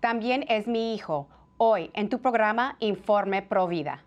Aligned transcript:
También 0.00 0.44
es 0.48 0.68
mi 0.68 0.94
hijo. 0.94 1.28
Hoy 1.56 1.90
en 1.94 2.10
tu 2.10 2.20
programa 2.20 2.76
Informe 2.80 3.40
Provida. 3.40 4.04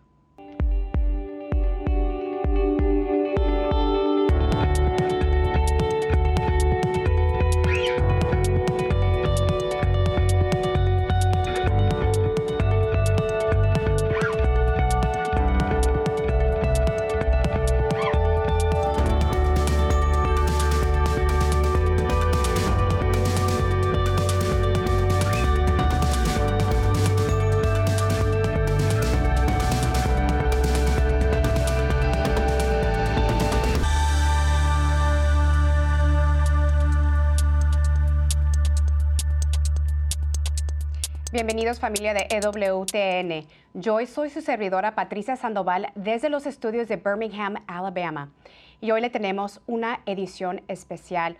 Bienvenidos 41.49 41.79
familia 41.79 42.13
de 42.13 42.27
EWTN. 42.29 43.47
Yo 43.73 44.05
soy 44.05 44.29
su 44.29 44.39
servidora 44.39 44.93
Patricia 44.93 45.35
Sandoval 45.35 45.91
desde 45.95 46.29
los 46.29 46.45
estudios 46.45 46.87
de 46.87 46.97
Birmingham, 46.97 47.55
Alabama. 47.65 48.29
Y 48.81 48.91
hoy 48.91 49.01
le 49.01 49.09
tenemos 49.09 49.59
una 49.65 50.01
edición 50.05 50.61
especial, 50.67 51.37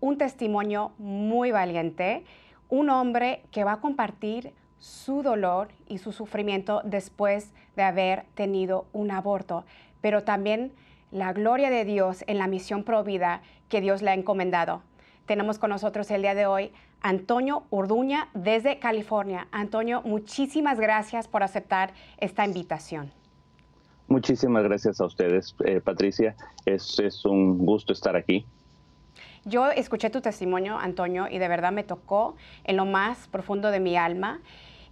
un 0.00 0.16
testimonio 0.16 0.92
muy 0.96 1.50
valiente, 1.50 2.24
un 2.70 2.88
hombre 2.88 3.42
que 3.50 3.62
va 3.62 3.72
a 3.72 3.80
compartir 3.80 4.54
su 4.78 5.22
dolor 5.22 5.68
y 5.86 5.98
su 5.98 6.12
sufrimiento 6.12 6.80
después 6.82 7.52
de 7.76 7.82
haber 7.82 8.24
tenido 8.34 8.86
un 8.94 9.10
aborto, 9.10 9.66
pero 10.00 10.24
también 10.24 10.72
la 11.10 11.34
gloria 11.34 11.68
de 11.68 11.84
Dios 11.84 12.24
en 12.26 12.38
la 12.38 12.46
misión 12.46 12.84
provida 12.84 13.42
que 13.68 13.82
Dios 13.82 14.00
le 14.00 14.12
ha 14.12 14.14
encomendado. 14.14 14.82
Tenemos 15.26 15.58
con 15.58 15.68
nosotros 15.68 16.10
el 16.10 16.22
día 16.22 16.34
de 16.34 16.46
hoy 16.46 16.72
Antonio 17.02 17.64
Urduña 17.70 18.28
desde 18.32 18.78
California. 18.78 19.48
Antonio, 19.50 20.02
muchísimas 20.02 20.78
gracias 20.78 21.28
por 21.28 21.42
aceptar 21.42 21.92
esta 22.18 22.44
invitación. 22.44 23.10
Muchísimas 24.08 24.62
gracias 24.64 25.00
a 25.00 25.06
ustedes, 25.06 25.54
eh, 25.64 25.80
Patricia. 25.80 26.36
Es, 26.64 26.98
es 26.98 27.24
un 27.24 27.58
gusto 27.58 27.92
estar 27.92 28.14
aquí. 28.14 28.44
Yo 29.44 29.70
escuché 29.70 30.10
tu 30.10 30.20
testimonio, 30.20 30.78
Antonio, 30.78 31.26
y 31.28 31.38
de 31.38 31.48
verdad 31.48 31.72
me 31.72 31.82
tocó 31.82 32.36
en 32.64 32.76
lo 32.76 32.84
más 32.84 33.26
profundo 33.28 33.70
de 33.70 33.80
mi 33.80 33.96
alma. 33.96 34.40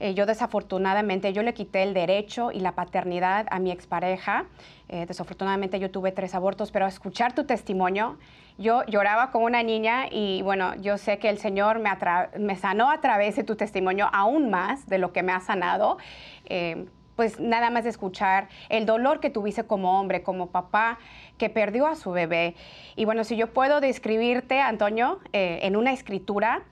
Eh, 0.01 0.15
yo 0.15 0.25
desafortunadamente, 0.25 1.33
yo 1.35 1.43
le 1.43 1.53
quité 1.53 1.83
el 1.83 1.93
derecho 1.93 2.51
y 2.51 2.61
la 2.61 2.73
paternidad 2.73 3.47
a 3.51 3.59
mi 3.59 3.71
expareja. 3.71 4.47
Eh, 4.89 5.05
desafortunadamente 5.07 5.79
yo 5.79 5.91
tuve 5.91 6.11
tres 6.11 6.35
abortos, 6.35 6.73
pero 6.73 6.87
escuchar 6.87 7.35
tu 7.35 7.45
testimonio, 7.45 8.17
yo 8.61 8.85
lloraba 8.87 9.33
como 9.33 9.47
una 9.47 9.65
niña 9.65 10.07
y 10.11 10.43
bueno, 10.43 10.75
yo 10.77 10.99
sé 10.99 11.19
que 11.19 11.29
el 11.29 11.39
Señor 11.39 11.81
me, 11.81 12.57
sanó 12.57 12.91
a 12.91 13.01
través 13.01 13.35
de 13.35 13.43
tu 13.43 13.57
testimonio 13.57 14.09
aún 14.13 14.51
más 14.51 14.87
de 14.87 14.99
lo 14.99 15.13
que 15.13 15.25
me 15.25 15.33
ha 15.33 15.41
sanado. 15.41 15.99
Eh, 16.45 16.87
pues 17.17 17.41
nada 17.41 17.69
más 17.69 17.85
de 17.85 17.91
escuchar 17.91 18.49
el 18.71 18.87
dolor 18.87 19.21
que 19.21 19.29
tuviste 19.29 19.65
como 19.65 20.01
hombre, 20.01 20.23
como 20.23 20.47
papá 20.47 20.99
que 21.37 21.51
perdió 21.51 21.87
a 21.87 21.95
su 21.95 22.13
bebé. 22.13 22.55
Y 22.97 23.05
bueno, 23.05 23.25
si 23.25 23.37
yo 23.37 23.53
puedo 23.53 23.81
describirte, 23.81 24.61
Antonio, 24.61 25.19
en 25.33 25.77
una 25.77 25.93
escritura, 25.93 26.63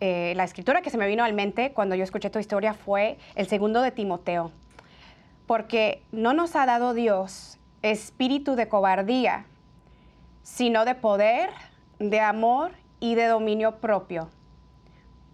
eh, 0.00 0.32
la 0.34 0.44
escritura 0.44 0.80
que 0.80 0.88
se 0.88 0.96
me 0.96 1.06
vino 1.06 1.24
al 1.24 1.34
mente 1.34 1.72
cuando 1.72 1.94
yo 1.94 2.04
escuché 2.04 2.30
tu 2.30 2.38
historia 2.38 2.72
fue 2.72 3.18
el 3.34 3.46
segundo 3.48 3.82
de 3.82 3.90
Timoteo, 3.90 4.50
porque 5.46 6.02
no 6.10 6.32
nos 6.32 6.56
ha 6.56 6.64
dado 6.64 6.94
Dios 6.94 7.58
espíritu 7.82 8.56
de 8.56 8.66
cobardía, 8.66 9.44
sino 10.42 10.84
de 10.84 10.94
poder, 10.94 11.50
de 11.98 12.20
amor 12.20 12.72
y 12.98 13.14
de 13.14 13.26
dominio 13.26 13.76
propio. 13.76 14.30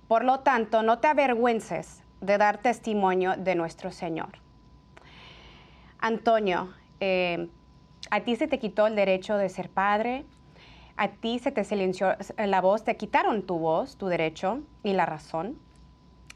Por 0.09 0.25
lo 0.25 0.41
tanto, 0.41 0.83
no 0.83 0.99
te 0.99 1.09
avergüences 1.09 2.03
de 2.21 2.39
dar 2.39 2.59
testimonio 2.59 3.35
de 3.37 3.55
nuestro 3.55 3.91
Señor. 3.91 4.39
Antonio, 5.99 6.73
eh, 7.01 7.49
a 8.11 8.21
ti 8.21 8.37
se 8.37 8.47
te 8.47 8.59
quitó 8.59 8.87
el 8.87 8.95
derecho 8.95 9.37
de 9.37 9.49
ser 9.49 9.69
padre, 9.69 10.25
a 10.97 11.09
ti 11.09 11.39
se 11.39 11.53
te 11.53 11.65
silenció 11.65 12.15
la 12.39 12.61
voz, 12.61 12.85
te 12.85 12.97
quitaron 12.97 13.43
tu 13.43 13.59
voz, 13.59 13.97
tu 13.97 14.07
derecho 14.07 14.61
y 14.83 14.93
la 14.93 15.07
razón. 15.07 15.59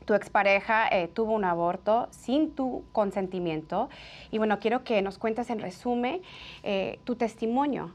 Tu 0.05 0.15
expareja 0.15 0.89
eh, 0.89 1.09
tuvo 1.09 1.33
un 1.33 1.45
aborto 1.45 2.09
sin 2.11 2.55
tu 2.55 2.85
consentimiento. 2.93 3.89
Y 4.31 4.39
bueno, 4.39 4.59
quiero 4.59 4.83
que 4.83 5.01
nos 5.03 5.19
cuentes 5.19 5.51
en 5.51 5.61
resumen 5.61 6.23
eh, 6.63 6.99
tu 7.05 7.17
testimonio. 7.17 7.93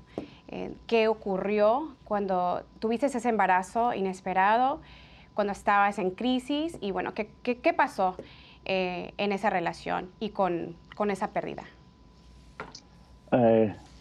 Eh, 0.50 0.74
¿Qué 0.88 1.08
ocurrió 1.08 1.96
cuando 2.04 2.64
tuviste 2.80 3.08
ese 3.08 3.28
embarazo 3.28 3.94
inesperado, 3.94 4.82
cuando 5.34 5.54
estabas 5.54 6.00
en 6.00 6.12
crisis? 6.12 6.78
Y 6.82 6.92
bueno, 6.92 7.14
¿qué, 7.14 7.30
qué, 7.44 7.74
pasó 7.74 8.16
en 8.68 9.32
esa 9.32 9.50
relación 9.52 10.10
y 10.20 10.30
con, 10.30 10.76
con 10.96 11.12
esa 11.12 11.32
pérdida? 11.32 11.64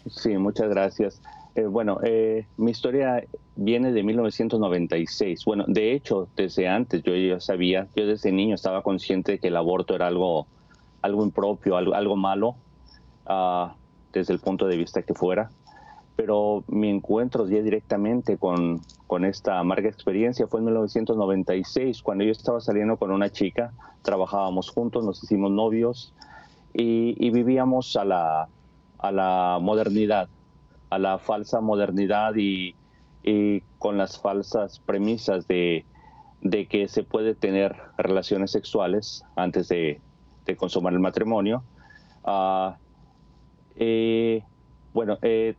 sí, 0.09 0.37
muchas 0.37 0.69
gracias. 0.69 1.21
Eh, 1.55 1.65
bueno, 1.65 1.99
eh, 2.03 2.45
mi 2.57 2.71
historia 2.71 3.23
viene 3.55 3.93
de 3.93 4.03
1996. 4.03 5.45
Bueno, 5.45 5.63
de 5.67 5.93
hecho, 5.93 6.27
desde 6.35 6.67
antes 6.67 7.01
yo 7.01 7.15
ya 7.15 7.39
sabía, 7.39 7.87
yo 7.95 8.05
desde 8.05 8.33
niño 8.33 8.55
estaba 8.55 8.83
consciente 8.83 9.33
de 9.33 9.39
que 9.39 9.47
el 9.47 9.55
aborto 9.55 9.95
era 9.95 10.07
algo, 10.07 10.47
algo 11.01 11.23
impropio, 11.23 11.77
algo, 11.77 11.93
algo 11.93 12.17
malo, 12.17 12.55
uh, 13.29 13.69
desde 14.11 14.33
el 14.33 14.39
punto 14.39 14.67
de 14.67 14.75
vista 14.75 15.01
que 15.01 15.13
fuera. 15.13 15.49
Pero 16.15 16.63
mi 16.67 16.89
encuentro 16.89 17.47
ya 17.47 17.61
directamente 17.61 18.37
con, 18.37 18.81
esta 19.25 19.59
amarga 19.59 19.89
experiencia 19.89 20.47
fue 20.47 20.59
en 20.59 20.65
1996, 20.65 22.01
cuando 22.01 22.23
yo 22.23 22.31
estaba 22.31 22.59
saliendo 22.61 22.97
con 22.97 23.11
una 23.11 23.29
chica, 23.29 23.73
trabajábamos 24.01 24.69
juntos, 24.69 25.03
nos 25.03 25.23
hicimos 25.23 25.51
novios 25.51 26.13
y, 26.73 27.15
y 27.19 27.31
vivíamos 27.31 27.95
a 27.95 28.05
la, 28.05 28.47
a 28.99 29.11
la 29.11 29.59
modernidad 29.61 30.29
a 30.89 30.99
la 30.99 31.17
falsa 31.17 31.61
modernidad 31.61 32.33
y, 32.35 32.75
con 33.79 33.97
las 33.97 34.19
falsas 34.19 34.79
premisas 34.79 35.47
de, 35.47 35.83
que 36.69 36.87
se 36.87 37.03
puede 37.03 37.33
tener 37.33 37.75
relaciones 37.97 38.51
sexuales 38.51 39.23
antes 39.35 39.67
de, 39.67 39.99
consumar 40.57 40.93
el 40.93 40.99
matrimonio. 40.99 41.63
Ah, 42.23 42.77
eh, 43.75 44.43
bueno, 44.93 45.17
eh, 45.23 45.55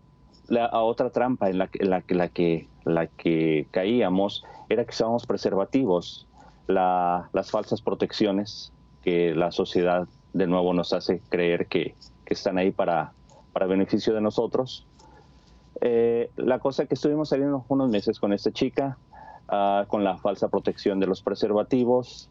la 0.48 0.70
otra 0.82 1.10
trampa 1.10 1.50
en 1.50 1.58
la, 1.58 1.68
la, 1.80 2.02
la, 2.08 2.28
que, 2.28 2.68
la 2.84 3.06
que 3.06 3.66
caíamos 3.70 4.44
era 4.68 4.84
que 4.84 4.90
usábamos 4.90 5.26
preservativos, 5.26 6.26
las 6.66 7.50
falsas 7.50 7.80
protecciones 7.82 8.72
que 9.02 9.34
la 9.34 9.52
sociedad 9.52 10.08
de 10.32 10.46
nuevo 10.46 10.74
nos 10.74 10.92
hace 10.92 11.20
creer 11.28 11.66
que, 11.66 11.94
están 12.26 12.58
ahí 12.58 12.72
para, 12.72 13.12
para 13.52 13.66
beneficio 13.66 14.12
de 14.12 14.20
nosotros. 14.20 14.84
Eh, 15.80 16.28
la 16.34 16.58
cosa 16.58 16.86
que 16.86 16.94
estuvimos 16.94 17.28
saliendo 17.28 17.64
unos 17.68 17.88
meses 17.88 18.18
con 18.18 18.32
esta 18.32 18.50
chica, 18.50 18.98
ah, 19.48 19.84
con 19.86 20.02
la 20.02 20.16
falsa 20.16 20.48
protección 20.48 20.98
de 20.98 21.06
los 21.06 21.22
preservativos, 21.22 22.28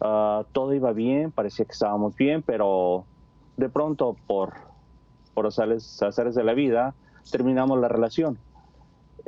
ah, 0.00 0.44
todo 0.50 0.74
iba 0.74 0.92
bien, 0.92 1.30
parecía 1.30 1.64
que 1.64 1.70
estábamos 1.70 2.16
bien, 2.16 2.42
pero 2.42 3.04
de 3.56 3.68
pronto 3.68 4.16
por, 4.26 4.54
por 5.34 5.46
azares, 5.46 6.00
de 6.34 6.44
la 6.44 6.54
vida 6.54 6.94
terminamos 7.30 7.78
la 7.80 7.88
relación. 7.88 8.38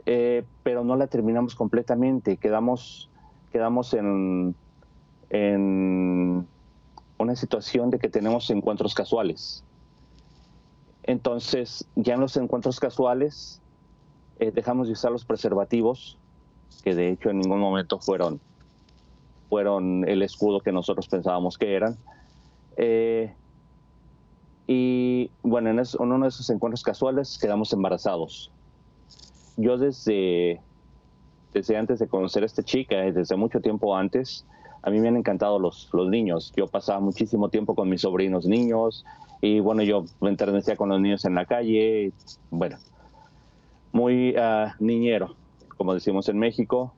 Eh, 0.06 0.44
pero 0.62 0.84
no 0.84 0.96
la 0.96 1.06
terminamos 1.06 1.54
completamente, 1.54 2.36
quedamos, 2.36 3.08
quedamos 3.52 3.94
en, 3.94 4.54
una 7.18 7.36
situación 7.36 7.90
de 7.90 7.98
que 7.98 8.08
tenemos 8.08 8.50
encuentros 8.50 8.94
casuales. 8.94 9.64
Entonces, 11.04 11.86
ya 11.96 12.14
en 12.14 12.20
los 12.20 12.36
encuentros 12.36 12.80
casuales 12.80 13.60
eh, 14.38 14.50
dejamos 14.52 14.86
de 14.88 14.92
usar 14.92 15.10
los 15.10 15.24
preservativos, 15.24 16.18
que 16.82 16.94
de 16.94 17.10
hecho 17.10 17.30
en 17.30 17.40
ningún 17.40 17.60
momento 17.60 17.98
fueron, 17.98 18.40
fueron 19.48 20.08
el 20.08 20.22
escudo 20.22 20.60
que 20.60 20.72
nosotros 20.72 21.08
pensábamos 21.08 21.56
que 21.58 21.74
eran. 21.74 21.96
Eh, 22.76 23.34
y 24.66 25.30
bueno, 25.42 25.70
en, 25.70 25.82
uno 25.98 26.24
de 26.24 26.28
esos 26.28 26.48
encuentros 26.50 26.82
casuales 26.82 27.38
quedamos 27.38 27.72
embarazados. 27.72 28.50
Yo 29.56 29.76
desde, 29.76 30.60
desde 31.52 31.76
antes 31.76 31.98
de 31.98 32.08
conocer 32.08 32.42
a 32.42 32.46
esta 32.46 32.62
chica, 32.62 32.96
desde 32.96 33.36
mucho 33.36 33.60
tiempo 33.60 33.96
antes, 33.96 34.46
a 34.82 34.90
mí 34.90 35.00
me 35.00 35.08
han 35.08 35.16
encantado 35.16 35.58
los, 35.58 35.88
los 35.92 36.08
niños. 36.08 36.52
Yo 36.56 36.66
pasaba 36.66 37.00
muchísimo 37.00 37.48
tiempo 37.48 37.74
con 37.74 37.88
mis 37.88 38.02
sobrinos 38.02 38.46
niños, 38.46 39.04
y 39.40 39.60
bueno, 39.60 39.82
yo 39.82 40.06
me 40.20 40.30
enternecía 40.30 40.76
con 40.76 40.88
los 40.88 41.00
niños 41.00 41.24
en 41.26 41.34
la 41.34 41.44
calle, 41.44 42.12
bueno, 42.50 42.78
muy 43.92 44.34
ah, 44.36 44.74
niñero, 44.80 45.36
como 45.76 45.92
decimos 45.92 46.28
en 46.30 46.38
México. 46.38 46.94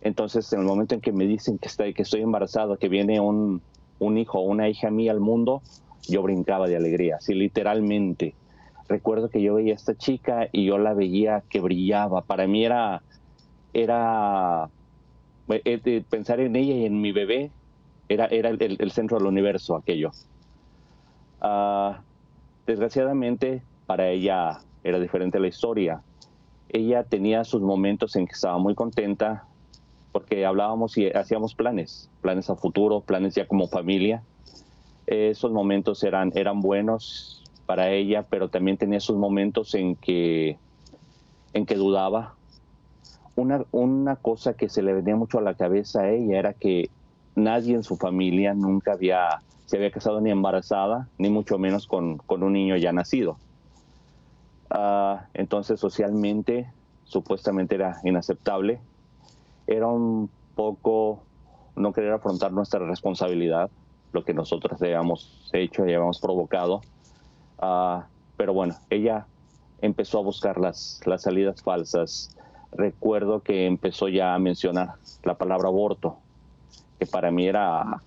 Entonces, 0.00 0.52
en 0.52 0.60
el 0.60 0.66
momento 0.66 0.94
en 0.94 1.00
que 1.00 1.12
me 1.12 1.26
dicen 1.26 1.58
que, 1.58 1.66
estoy, 1.66 1.92
que 1.92 2.02
estoy 2.02 2.22
embarazado, 2.22 2.78
que 2.78 2.88
viene 2.88 3.18
un, 3.18 3.60
un 3.98 4.18
hijo 4.18 4.38
o 4.38 4.42
una 4.42 4.68
hija 4.68 4.90
mía 4.90 5.10
al 5.10 5.20
mundo, 5.20 5.62
yo 6.08 6.22
brincaba 6.22 6.68
de 6.68 6.76
alegría, 6.76 7.16
así 7.16 7.34
literalmente. 7.34 8.34
Recuerdo 8.88 9.28
que 9.28 9.40
yo 9.40 9.54
veía 9.54 9.72
a 9.72 9.76
esta 9.76 9.96
chica 9.96 10.48
y 10.50 10.64
yo 10.64 10.78
la 10.78 10.94
veía 10.94 11.44
que 11.48 11.60
brillaba. 11.60 12.22
Para 12.22 12.46
mí 12.46 12.64
era, 12.64 13.02
era 13.72 14.68
eh, 15.48 15.80
eh, 15.84 16.04
pensar 16.08 16.40
en 16.40 16.56
ella 16.56 16.74
y 16.74 16.86
en 16.86 17.00
mi 17.00 17.12
bebé, 17.12 17.50
era, 18.08 18.26
era 18.26 18.50
el, 18.50 18.90
centro 18.90 19.18
del 19.18 19.28
universo 19.28 19.76
aquello. 19.76 20.10
Ah, 21.40 22.02
desgraciadamente, 22.66 23.62
para 23.86 24.08
ella 24.08 24.60
era 24.82 24.98
diferente 24.98 25.38
la 25.38 25.48
historia. 25.48 26.02
Ella 26.68 27.04
tenía 27.04 27.44
sus 27.44 27.62
momentos 27.62 28.16
en 28.16 28.26
que 28.26 28.32
estaba 28.32 28.58
muy 28.58 28.74
contenta, 28.74 29.44
porque 30.12 30.44
hablábamos 30.44 30.98
y 30.98 31.08
hacíamos 31.10 31.54
planes, 31.54 32.10
planes 32.20 32.50
a 32.50 32.56
futuro, 32.56 33.00
planes 33.00 33.34
ya 33.34 33.46
como 33.46 33.68
familia. 33.68 34.22
Esos 35.10 35.52
momentos 35.52 36.02
eran, 36.04 36.32
eran 36.34 36.60
buenos 36.60 37.42
para 37.66 37.90
ella, 37.90 38.22
pero 38.22 38.48
también 38.48 38.76
tenía 38.76 39.00
sus 39.00 39.16
momentos 39.16 39.74
en 39.74 39.96
que, 39.96 40.56
en 41.52 41.66
que 41.66 41.74
dudaba. 41.74 42.34
Una, 43.36 43.64
una 43.72 44.16
cosa 44.16 44.54
que 44.54 44.68
se 44.68 44.82
le 44.82 44.92
venía 44.92 45.16
mucho 45.16 45.38
a 45.38 45.42
la 45.42 45.54
cabeza 45.54 46.02
a 46.02 46.10
ella 46.10 46.38
era 46.38 46.52
que 46.54 46.90
nadie 47.34 47.74
en 47.74 47.82
su 47.82 47.96
familia 47.96 48.54
nunca 48.54 48.92
había, 48.92 49.42
se 49.66 49.76
había 49.76 49.90
casado 49.90 50.20
ni 50.20 50.30
embarazada, 50.30 51.08
ni 51.18 51.28
mucho 51.28 51.58
menos 51.58 51.86
con, 51.86 52.16
con 52.18 52.42
un 52.42 52.52
niño 52.52 52.76
ya 52.76 52.92
nacido. 52.92 53.36
Ah, 54.70 55.26
entonces 55.34 55.80
socialmente 55.80 56.70
supuestamente 57.04 57.74
era 57.74 58.00
inaceptable 58.04 58.80
era 59.70 59.86
un 59.86 60.28
poco 60.54 61.22
no 61.76 61.92
querer 61.92 62.12
afrontar 62.12 62.52
nuestra 62.52 62.80
responsabilidad, 62.80 63.70
lo 64.12 64.24
que 64.24 64.34
nosotros 64.34 64.80
habíamos 64.80 65.50
hecho 65.52 65.82
y 65.86 65.94
habíamos 65.94 66.20
provocado. 66.20 66.82
Ah, 67.58 68.06
pero 68.36 68.52
bueno, 68.52 68.74
ella 68.88 69.26
empezó 69.80 70.18
a 70.18 70.22
buscar 70.22 70.58
las, 70.58 71.00
las 71.04 71.22
salidas 71.22 71.62
falsas. 71.62 72.36
Recuerdo 72.72 73.40
que 73.40 73.66
empezó 73.66 74.08
ya 74.08 74.34
a 74.34 74.38
mencionar 74.38 74.94
la 75.24 75.34
palabra 75.34 75.68
aborto, 75.68 76.18
que 76.98 77.06
para 77.06 77.30
mí 77.30 77.46
era 77.46 78.02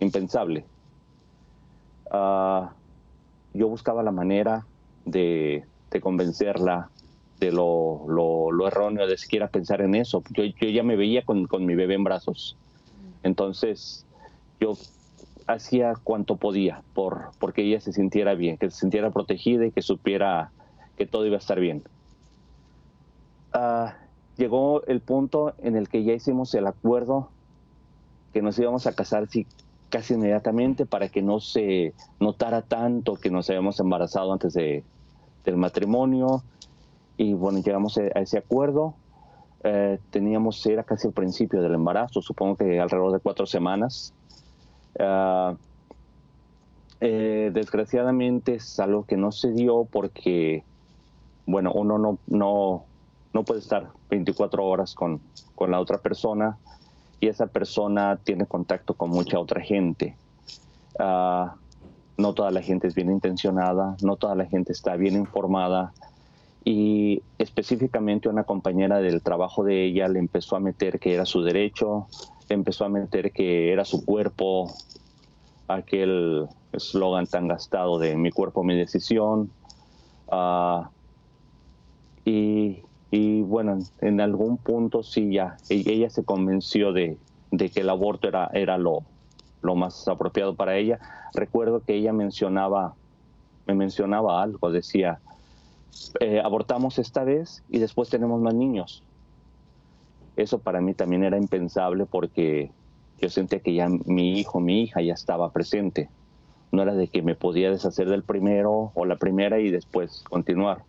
impensable. 0.00 0.64
Ah, 2.10 2.72
yo 3.54 3.68
buscaba 3.68 4.02
la 4.02 4.12
manera 4.12 4.66
de, 5.04 5.64
de 5.90 6.00
convencerla 6.00 6.90
de 7.40 7.52
lo, 7.52 8.04
lo, 8.08 8.66
erróneo 8.66 9.06
de 9.06 9.16
siquiera 9.16 9.48
pensar 9.48 9.80
en 9.80 9.94
eso. 9.94 10.22
Yo, 10.30 10.44
yo 10.44 10.68
ya 10.68 10.82
me 10.82 10.96
veía 10.96 11.24
con, 11.24 11.46
con, 11.46 11.64
mi 11.64 11.74
bebé 11.74 11.94
en 11.94 12.04
brazos. 12.04 12.56
Entonces, 13.22 14.04
yo 14.60 14.76
hacía 15.48 15.94
cuanto 16.04 16.36
podía 16.36 16.82
por 16.94 17.30
porque 17.40 17.62
ella 17.62 17.80
se 17.80 17.92
sintiera 17.92 18.34
bien, 18.34 18.58
que 18.58 18.70
se 18.70 18.78
sintiera 18.78 19.10
protegida 19.10 19.66
y 19.66 19.72
que 19.72 19.82
supiera 19.82 20.52
que 20.96 21.06
todo 21.06 21.26
iba 21.26 21.36
a 21.36 21.38
estar 21.38 21.58
bien. 21.58 21.82
Ah, 23.52 23.96
llegó 24.36 24.84
el 24.86 25.00
punto 25.00 25.54
en 25.58 25.74
el 25.74 25.88
que 25.88 26.04
ya 26.04 26.12
hicimos 26.12 26.54
el 26.54 26.66
acuerdo 26.66 27.30
que 28.32 28.42
nos 28.42 28.58
íbamos 28.58 28.86
a 28.86 28.94
casar 28.94 29.26
sí, 29.28 29.46
casi 29.88 30.14
inmediatamente 30.14 30.84
para 30.84 31.08
que 31.08 31.22
no 31.22 31.40
se 31.40 31.94
notara 32.20 32.60
tanto 32.60 33.16
que 33.16 33.30
nos 33.30 33.48
habíamos 33.48 33.80
embarazado 33.80 34.32
antes 34.32 34.52
de, 34.52 34.84
del 35.44 35.56
matrimonio 35.56 36.42
y 37.16 37.32
bueno, 37.32 37.58
llegamos 37.60 37.96
a 37.96 38.20
ese 38.20 38.38
acuerdo. 38.38 38.94
Eh, 39.64 39.98
teníamos, 40.10 40.64
era 40.66 40.84
casi 40.84 41.08
el 41.08 41.14
principio 41.14 41.60
del 41.62 41.74
embarazo, 41.74 42.22
supongo 42.22 42.56
que 42.56 42.78
alrededor 42.78 43.12
de 43.12 43.18
cuatro 43.18 43.46
semanas. 43.46 44.12
Ah, 44.98 45.54
eh, 47.00 47.50
desgraciadamente 47.52 48.56
es 48.56 48.80
algo 48.80 49.04
que 49.04 49.16
no 49.16 49.30
se 49.30 49.52
dio 49.52 49.84
porque, 49.84 50.64
bueno, 51.46 51.72
uno 51.72 51.98
no, 51.98 52.18
no, 52.26 52.84
no 53.32 53.44
puede 53.44 53.60
estar 53.60 53.90
24 54.10 54.64
horas 54.64 54.94
con, 54.94 55.20
con 55.54 55.70
la 55.70 55.80
otra 55.80 55.98
persona 55.98 56.58
y 57.20 57.28
esa 57.28 57.46
persona 57.46 58.18
tiene 58.22 58.46
contacto 58.46 58.94
con 58.94 59.10
mucha 59.10 59.38
otra 59.38 59.60
gente. 59.60 60.16
Ah, 60.98 61.54
no 62.16 62.34
toda 62.34 62.50
la 62.50 62.62
gente 62.62 62.88
es 62.88 62.94
bien 62.94 63.10
intencionada, 63.10 63.96
no 64.02 64.16
toda 64.16 64.34
la 64.34 64.46
gente 64.46 64.72
está 64.72 64.96
bien 64.96 65.14
informada 65.14 65.92
y 66.64 67.22
específicamente 67.38 68.28
una 68.28 68.44
compañera 68.44 68.98
del 68.98 69.22
trabajo 69.22 69.62
de 69.62 69.84
ella 69.84 70.08
le 70.08 70.18
empezó 70.18 70.56
a 70.56 70.60
meter 70.60 70.98
que 70.98 71.14
era 71.14 71.24
su 71.24 71.42
derecho, 71.42 72.08
le 72.48 72.54
empezó 72.54 72.84
a 72.84 72.88
meter 72.88 73.30
que 73.32 73.72
era 73.72 73.84
su 73.84 74.04
cuerpo, 74.04 74.74
aquel 75.68 76.48
eslogan 76.72 77.26
tan 77.26 77.46
gastado 77.46 77.98
de 77.98 78.16
mi 78.16 78.30
cuerpo, 78.30 78.64
mi 78.64 78.76
decisión. 78.76 79.50
Ah, 80.30 80.90
y, 82.24 82.82
bueno, 83.42 83.78
en 84.00 84.20
algún 84.20 84.58
punto 84.58 85.02
sí 85.02 85.32
ya, 85.32 85.56
e-, 85.70 85.84
ella 85.86 86.10
se 86.10 86.24
convenció 86.24 86.92
de, 86.92 87.16
que 87.50 87.80
el 87.80 87.88
aborto 87.88 88.28
era, 88.28 88.50
era 88.52 88.76
lo, 88.76 89.02
lo 89.62 89.74
más 89.76 90.06
apropiado 90.08 90.54
para 90.54 90.76
ella. 90.76 90.98
Recuerdo 91.34 91.82
que 91.82 91.94
ella 91.94 92.12
mencionaba, 92.12 92.94
me 93.66 93.74
mencionaba 93.74 94.42
algo, 94.42 94.70
decía, 94.70 95.20
eh, 96.20 96.40
abortamos 96.42 96.98
esta 96.98 97.24
vez 97.24 97.62
y 97.68 97.78
después 97.78 98.08
tenemos 98.08 98.40
más 98.40 98.54
niños. 98.54 99.02
Eso 100.36 100.58
para 100.58 100.80
mí 100.80 100.94
también 100.94 101.24
era 101.24 101.36
impensable 101.36 102.06
porque 102.06 102.70
yo 103.20 103.28
sentía 103.28 103.60
que 103.60 103.74
ya 103.74 103.88
mi 103.88 104.38
hijo, 104.38 104.60
mi 104.60 104.82
hija 104.82 105.02
ya 105.02 105.14
estaba 105.14 105.50
presente. 105.52 106.08
No 106.70 106.82
era 106.82 106.94
de 106.94 107.08
que 107.08 107.22
me 107.22 107.34
podía 107.34 107.70
deshacer 107.70 108.08
del 108.08 108.22
primero 108.22 108.92
o 108.94 109.04
la 109.04 109.16
primera 109.16 109.58
y 109.58 109.70
después 109.70 110.22
continuar. 110.28 110.82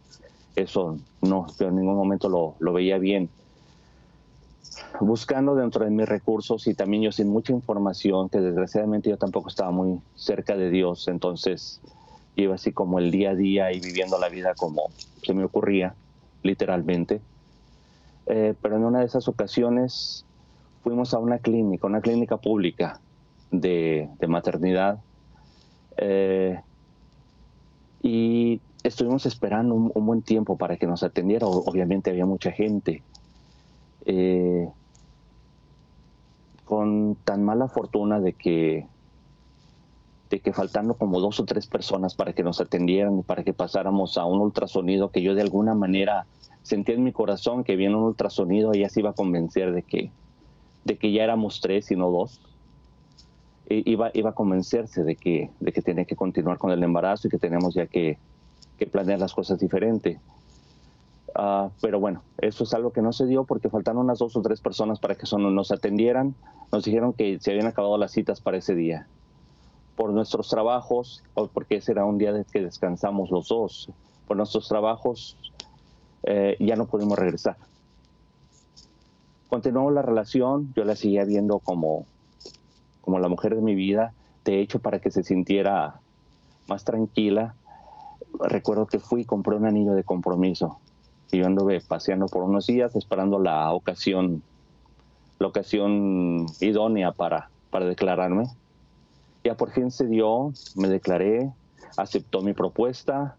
Eso 0.56 0.98
no, 1.22 1.48
yo 1.60 1.68
en 1.68 1.78
ningún 1.78 1.96
momento 1.96 2.30
lo, 2.30 2.56
lo 2.60 2.74
veía 2.74 2.98
bien. 2.98 3.30
Buscando 5.00 5.56
dentro 5.56 5.86
de 5.86 5.92
mis 5.92 6.08
recursos 6.08 6.68
y 6.68 6.74
también 6.74 7.04
yo 7.04 7.12
sin 7.12 7.30
mucha 7.30 7.54
información, 7.54 8.30
que 8.30 8.40
desgraciadamente 8.40 9.10
yo 9.10 9.18
tampoco 9.18 9.50
estaba 9.50 9.72
muy 9.72 10.00
cerca 10.16 10.56
de 10.56 10.70
Dios, 10.70 11.08
entonces 11.08 11.81
iba 12.36 12.56
así 12.56 12.72
como 12.72 13.00
el 13.00 13.12
día 13.12 13.31
a 13.31 13.36
día 13.36 13.72
y 13.72 13.80
viviendo 13.80 14.18
la 14.18 14.30
vida 14.30 14.54
como 14.56 14.92
se 15.24 15.34
me 15.34 15.44
ocurría, 15.44 15.96
literalmente. 16.44 17.22
Eh, 18.28 18.54
pero 18.62 18.78
en 18.78 18.86
una 18.86 19.00
de 19.00 19.06
esas 19.06 19.28
ocasiones 19.28 20.26
fuimos 20.89 21.13
a 21.13 21.19
una 21.19 21.38
clínica, 21.38 21.86
una 21.86 22.01
clínica 22.01 22.38
pública 22.38 23.00
de, 23.51 24.09
maternidad. 24.28 24.97
Eh, 25.97 26.59
y 28.02 28.59
estuvimos 28.81 29.28
esperando 29.28 29.75
un, 29.75 30.06
buen 30.07 30.23
tiempo 30.23 30.57
para 30.57 30.78
que 30.78 30.87
nos 30.87 31.04
atendiera. 31.04 31.45
Obviamente 31.45 32.09
había 32.09 32.25
mucha 32.25 32.52
gente. 32.52 33.04
Eh, 34.06 34.68
con 36.66 37.16
tan 37.23 37.44
mala 37.44 37.68
fortuna 37.68 38.19
de 38.19 38.33
que 38.33 38.87
de 40.31 40.40
que 40.40 40.54
faltando 40.54 40.95
como 40.95 41.19
dos 41.19 41.40
o 41.40 41.45
tres 41.45 41.68
personas 41.68 42.16
para 42.16 42.33
que 42.33 42.44
nos 42.44 42.61
atendieran 42.61 43.19
y 43.19 43.23
para 43.23 43.44
que 43.44 43.54
pasáramos 43.54 44.18
a 44.18 44.25
un 44.25 44.42
ultrasonido 44.42 45.09
que 45.09 45.21
yo 45.21 45.35
de 45.35 45.42
alguna 45.42 45.75
manera 45.75 46.25
sentía 46.64 46.95
en 46.95 47.04
mi 47.04 47.11
corazón 47.11 47.64
que 47.64 47.75
viene 47.75 47.95
un 47.95 48.04
ultrasonido, 48.04 48.73
ella 48.73 48.90
se 48.90 49.02
iba 49.02 49.11
a 49.11 49.14
convencer 49.14 49.71
de 49.71 49.81
que, 49.83 50.11
de 50.83 50.98
que 50.98 51.12
ya 51.12 51.24
éramos 51.24 51.62
tres 51.62 51.92
y 51.92 51.95
no 51.95 52.09
dos. 52.09 52.42
Iba, 53.69 54.09
iba 54.16 54.31
a 54.31 54.33
convencerse 54.33 55.04
de 55.04 55.16
que, 55.16 55.52
de 55.59 55.71
que 55.71 55.81
tenía 55.83 56.06
que 56.06 56.16
continuar 56.16 56.57
con 56.57 56.71
el 56.71 56.81
embarazo 56.83 57.28
y 57.28 57.31
que 57.31 57.38
tenemos 57.38 57.76
ya 57.76 57.86
que, 57.86 58.18
que 58.78 58.88
planear 58.88 59.19
las 59.19 59.33
cosas 59.33 59.59
diferente. 59.59 60.19
Ah, 61.36 61.69
pero 61.80 62.00
bueno, 62.00 62.24
eso 62.40 62.64
es 62.64 62.74
algo 62.74 62.92
que 62.92 63.04
no 63.04 63.14
se 63.14 63.28
dio 63.28 63.44
porque 63.44 63.69
faltaron 63.69 64.02
unas 64.02 64.18
dos 64.18 64.36
o 64.36 64.42
tres 64.42 64.59
personas 64.59 65.00
para 65.00 65.14
que 65.16 65.28
son, 65.28 65.54
nos 65.54 65.71
atendieran. 65.71 66.33
Nos 66.71 66.83
dijeron 66.83 67.14
que 67.14 67.40
se 67.40 67.52
habían 67.52 67.68
acabado 67.68 67.98
las 67.98 68.12
citas 68.12 68.42
para 68.42 68.57
ese 68.57 68.74
día 68.74 69.07
por 70.00 70.12
nuestros 70.12 70.48
trabajos, 70.48 71.21
o 71.33 71.48
porque 71.48 71.76
ese 71.76 71.92
era 71.92 72.06
un 72.06 72.18
día 72.18 72.31
de 72.31 72.45
que 72.45 72.62
descansamos 72.62 73.31
los 73.31 73.50
dos, 73.50 73.90
por 74.30 74.38
nuestros 74.38 74.69
trabajos 74.69 75.36
eh, 76.24 76.56
ya 76.57 76.78
no 76.78 76.86
pudimos 76.86 77.19
regresar. 77.19 77.57
Continuamos 79.49 79.94
la 79.94 80.03
relación, 80.03 80.71
yo 80.75 80.83
la 80.85 80.95
seguía 80.95 81.25
viendo 81.25 81.57
como, 81.57 82.06
como 83.01 83.18
la 83.18 83.29
mujer 83.29 83.56
de 83.56 83.61
mi 83.61 83.73
vida, 83.73 84.13
de 84.45 84.61
hecho 84.61 84.79
para 84.79 84.99
que 84.99 85.09
se 85.09 85.23
sintiera 85.23 85.99
más 86.68 86.83
tranquila, 86.83 87.56
recuerdo 88.39 88.85
que 88.85 88.99
fui 88.99 89.21
y 89.21 89.25
compré 89.25 89.56
un 89.56 89.65
anillo 89.65 89.94
de 89.94 90.03
compromiso. 90.03 90.77
Y 91.31 91.39
yo 91.39 91.47
anduve 91.47 91.81
paseando 91.81 92.27
por 92.27 92.44
unos 92.44 92.68
días 92.68 92.95
esperando 92.95 93.39
la 93.39 93.73
ocasión, 93.73 94.44
la 95.39 95.47
ocasión 95.47 96.45
idónea 96.59 97.11
para, 97.11 97.49
para 97.71 97.85
declararme. 97.85 98.45
Ya 99.44 99.57
por 99.57 99.71
fin 99.71 99.89
se 99.89 100.06
dio, 100.06 100.53
me 100.75 100.89
declaré, 100.89 101.51
aceptó 101.97 102.44
mi 102.44 102.53
propuesta. 102.53 103.35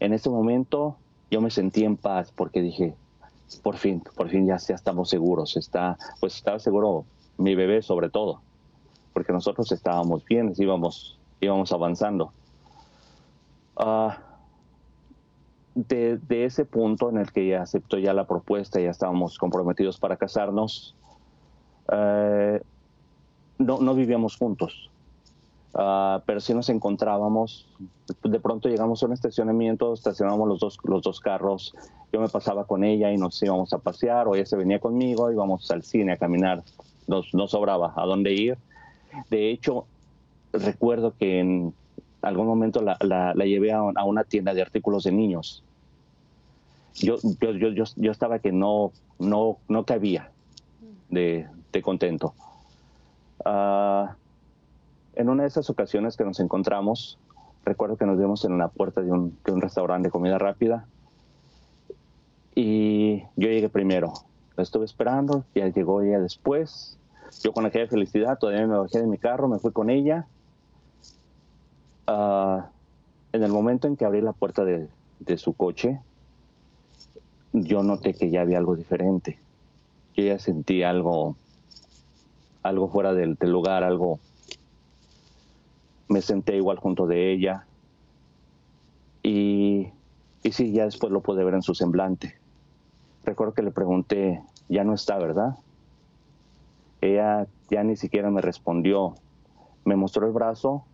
En 0.00 0.12
ese 0.12 0.28
momento 0.28 0.96
yo 1.30 1.40
me 1.40 1.50
sentí 1.50 1.84
en 1.84 1.96
paz 1.96 2.30
porque 2.30 2.60
dije, 2.60 2.94
por 3.56 3.76
fin, 3.76 4.02
por 4.16 4.28
fin 4.28 4.46
ya, 4.46 4.56
ya 4.56 4.74
estamos 4.74 5.10
seguros. 5.10 5.56
Está, 5.56 5.98
pues 6.20 6.36
estaba 6.36 6.58
seguro 6.58 7.04
mi 7.38 7.54
bebé 7.54 7.82
sobre 7.82 8.10
todo, 8.10 8.40
porque 9.12 9.32
nosotros 9.32 9.70
estábamos 9.72 10.24
bien, 10.24 10.52
íbamos, 10.56 11.18
íbamos 11.40 11.72
avanzando. 11.72 12.32
Uh, 13.76 14.10
de, 15.74 16.44
ese 16.44 16.64
punto 16.64 17.10
en 17.10 17.18
el 17.18 17.32
que 17.32 17.46
ya 17.46 17.62
aceptó 17.62 17.98
ya 17.98 18.12
la 18.12 18.26
propuesta, 18.26 18.80
ya 18.80 18.90
estábamos 18.90 19.38
comprometidos 19.38 19.98
para 19.98 20.16
casarnos, 20.16 20.94
eh, 21.92 22.60
no, 23.58 23.78
no, 23.78 23.94
vivíamos 23.94 24.36
juntos, 24.36 24.90
uh, 25.74 26.20
pero 26.26 26.40
sí 26.40 26.54
nos 26.54 26.68
encontrábamos, 26.68 27.68
de 28.22 28.40
pronto 28.40 28.68
llegamos 28.68 29.02
a 29.02 29.06
un 29.06 29.12
estacionamiento, 29.12 29.92
estacionamos 29.92 30.48
los 30.48 30.60
dos, 30.60 30.78
los 30.84 31.02
dos 31.02 31.20
carros, 31.20 31.74
yo 32.12 32.20
me 32.20 32.28
pasaba 32.28 32.64
con 32.64 32.84
ella 32.84 33.12
y 33.12 33.16
nos 33.16 33.42
íbamos 33.42 33.72
a 33.72 33.78
pasear, 33.78 34.28
o 34.28 34.34
ella 34.34 34.46
se 34.46 34.56
venía 34.56 34.80
conmigo, 34.80 35.30
íbamos 35.30 35.70
al 35.70 35.82
cine 35.82 36.12
a 36.12 36.16
caminar, 36.16 36.62
nos, 37.06 37.32
nos 37.34 37.52
sobraba 37.52 37.92
a 37.96 38.04
dónde 38.06 38.32
ir. 38.32 38.58
De 39.28 39.50
hecho, 39.50 39.86
recuerdo 40.52 41.14
que 41.16 41.40
en, 41.40 41.74
algún 42.22 42.46
momento 42.46 42.82
la, 42.82 42.96
la, 43.00 43.44
llevé 43.44 43.72
a, 43.72 43.82
una 43.82 44.24
tienda 44.24 44.54
de 44.54 44.62
artículos 44.62 45.04
de 45.04 45.12
niños. 45.12 45.62
Yo, 46.94 47.16
yo, 47.40 47.52
yo, 47.52 47.84
yo, 47.96 48.12
estaba 48.12 48.40
que 48.40 48.52
no, 48.52 48.92
no, 49.18 49.58
no 49.68 49.84
cabía 49.84 50.30
de, 51.08 51.46
de 51.72 51.82
contento. 51.82 52.34
Ah, 53.44 54.16
en 55.20 55.28
una 55.28 55.42
de 55.44 55.48
esas 55.48 55.70
ocasiones 55.70 56.16
que 56.16 56.24
nos 56.24 56.40
encontramos, 56.40 57.18
recuerdo 57.64 57.96
que 57.96 58.06
nos 58.06 58.18
vimos 58.18 58.44
en 58.44 58.58
la 58.58 58.68
puerta 58.68 59.00
de 59.02 59.12
un, 59.12 59.36
restaurante 59.44 60.08
de 60.08 60.12
comida 60.12 60.38
rápida 60.38 60.86
y 62.54 63.20
yo 63.36 63.48
llegué 63.48 63.68
primero. 63.68 64.12
La 64.56 64.62
estuve 64.62 64.84
esperando, 64.84 65.44
ya 65.54 65.68
llegó 65.68 66.02
ella 66.02 66.20
después. 66.20 66.98
Yo 67.42 67.52
con 67.52 67.64
aquella 67.64 67.86
felicidad 67.86 68.38
todavía 68.38 68.66
me 68.66 68.76
bajé 68.76 69.00
de 69.00 69.06
mi 69.06 69.18
carro, 69.18 69.48
me 69.48 69.58
fui 69.58 69.72
con 69.72 69.88
ella 69.88 70.26
Ah, 72.12 72.68
en 73.32 73.44
el 73.44 73.52
momento 73.52 73.86
en 73.86 73.96
que 73.96 74.04
abrí 74.04 74.20
la 74.20 74.32
puerta 74.32 74.64
de, 74.64 74.88
su 75.36 75.52
coche, 75.52 76.00
yo 77.52 77.84
noté 77.84 78.14
que 78.14 78.30
ya 78.30 78.40
había 78.40 78.58
algo 78.58 78.74
diferente. 78.74 79.38
Yo 80.16 80.24
ya 80.24 80.40
sentí 80.40 80.82
algo, 80.82 81.36
algo 82.64 82.88
fuera 82.88 83.14
del, 83.14 83.36
lugar, 83.42 83.84
algo. 83.84 84.18
Me 86.10 86.20
senté 86.20 86.56
igual 86.56 86.78
junto 86.78 87.06
de 87.06 87.32
ella. 87.32 87.64
Y, 89.22 89.88
y 90.42 90.52
sí, 90.52 90.72
ya 90.72 90.84
después 90.84 91.10
lo 91.10 91.22
pude 91.22 91.42
ver 91.42 91.54
en 91.54 91.62
su 91.62 91.74
semblante. 91.74 92.36
Recuerdo 93.24 93.54
que 93.54 93.62
le 93.62 93.70
pregunté, 93.70 94.42
ya 94.68 94.84
no 94.84 94.92
está, 94.92 95.16
¿verdad? 95.16 95.56
Ella 97.00 97.46
ya 97.70 97.82
ni 97.82 97.96
siquiera 97.96 98.30
me 98.30 98.42
respondió. 98.42 99.14
Me 99.86 99.96
mostró 99.96 100.26
el 100.26 100.32
brazo 100.32 100.84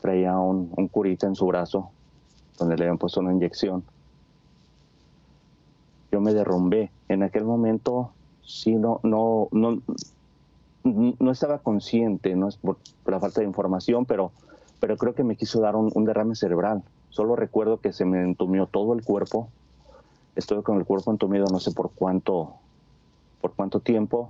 traía 0.00 0.38
un, 0.38 0.72
un 0.76 0.88
curita 0.88 1.26
en 1.26 1.34
su 1.34 1.46
brazo 1.46 1.90
donde 2.58 2.76
le 2.76 2.84
habían 2.84 2.98
puesto 2.98 3.20
una 3.20 3.32
inyección. 3.32 3.84
Yo 6.12 6.20
me 6.20 6.34
derrumbé. 6.34 6.90
En 7.08 7.22
aquel 7.22 7.44
momento 7.44 8.12
sí 8.42 8.74
no, 8.74 9.00
no, 9.02 9.48
no, 9.52 9.80
no 10.84 11.30
estaba 11.30 11.58
consciente, 11.58 12.34
no 12.34 12.48
es 12.48 12.56
por, 12.56 12.78
la 13.06 13.20
falta 13.20 13.40
de 13.40 13.46
información, 13.46 14.04
pero, 14.04 14.32
pero 14.80 14.96
creo 14.96 15.14
que 15.14 15.24
me 15.24 15.36
quiso 15.36 15.60
dar 15.60 15.76
un, 15.76 16.04
derrame 16.04 16.34
cerebral. 16.34 16.82
Solo 17.10 17.36
recuerdo 17.36 17.78
que 17.78 17.92
se 17.92 18.04
me 18.04 18.22
entumió 18.22 18.66
todo 18.66 18.94
el 18.94 19.04
cuerpo. 19.04 19.48
Estuve 20.36 20.62
con 20.62 20.78
el 20.78 20.84
cuerpo 20.84 21.10
entumido 21.10 21.46
no 21.52 21.60
sé 21.60 21.72
por 21.72 21.90
cuánto, 21.92 22.54
por 23.40 23.54
cuánto 23.54 23.80
tiempo. 23.80 24.28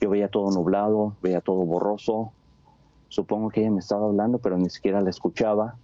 Yo 0.00 0.10
veía 0.10 0.28
todo 0.28 0.50
nublado, 0.50 1.14
veía 1.22 1.40
todo 1.40 1.64
borroso, 1.64 2.32
Supongo 3.08 3.48
que 3.48 3.60
ella 3.60 3.70
me 3.70 3.80
estaba 3.80 4.06
hablando, 4.06 4.38
pero 4.38 4.58
ni 4.58 4.68
siquiera 4.68 5.00
la 5.00 5.10
escuchaba. 5.10 5.76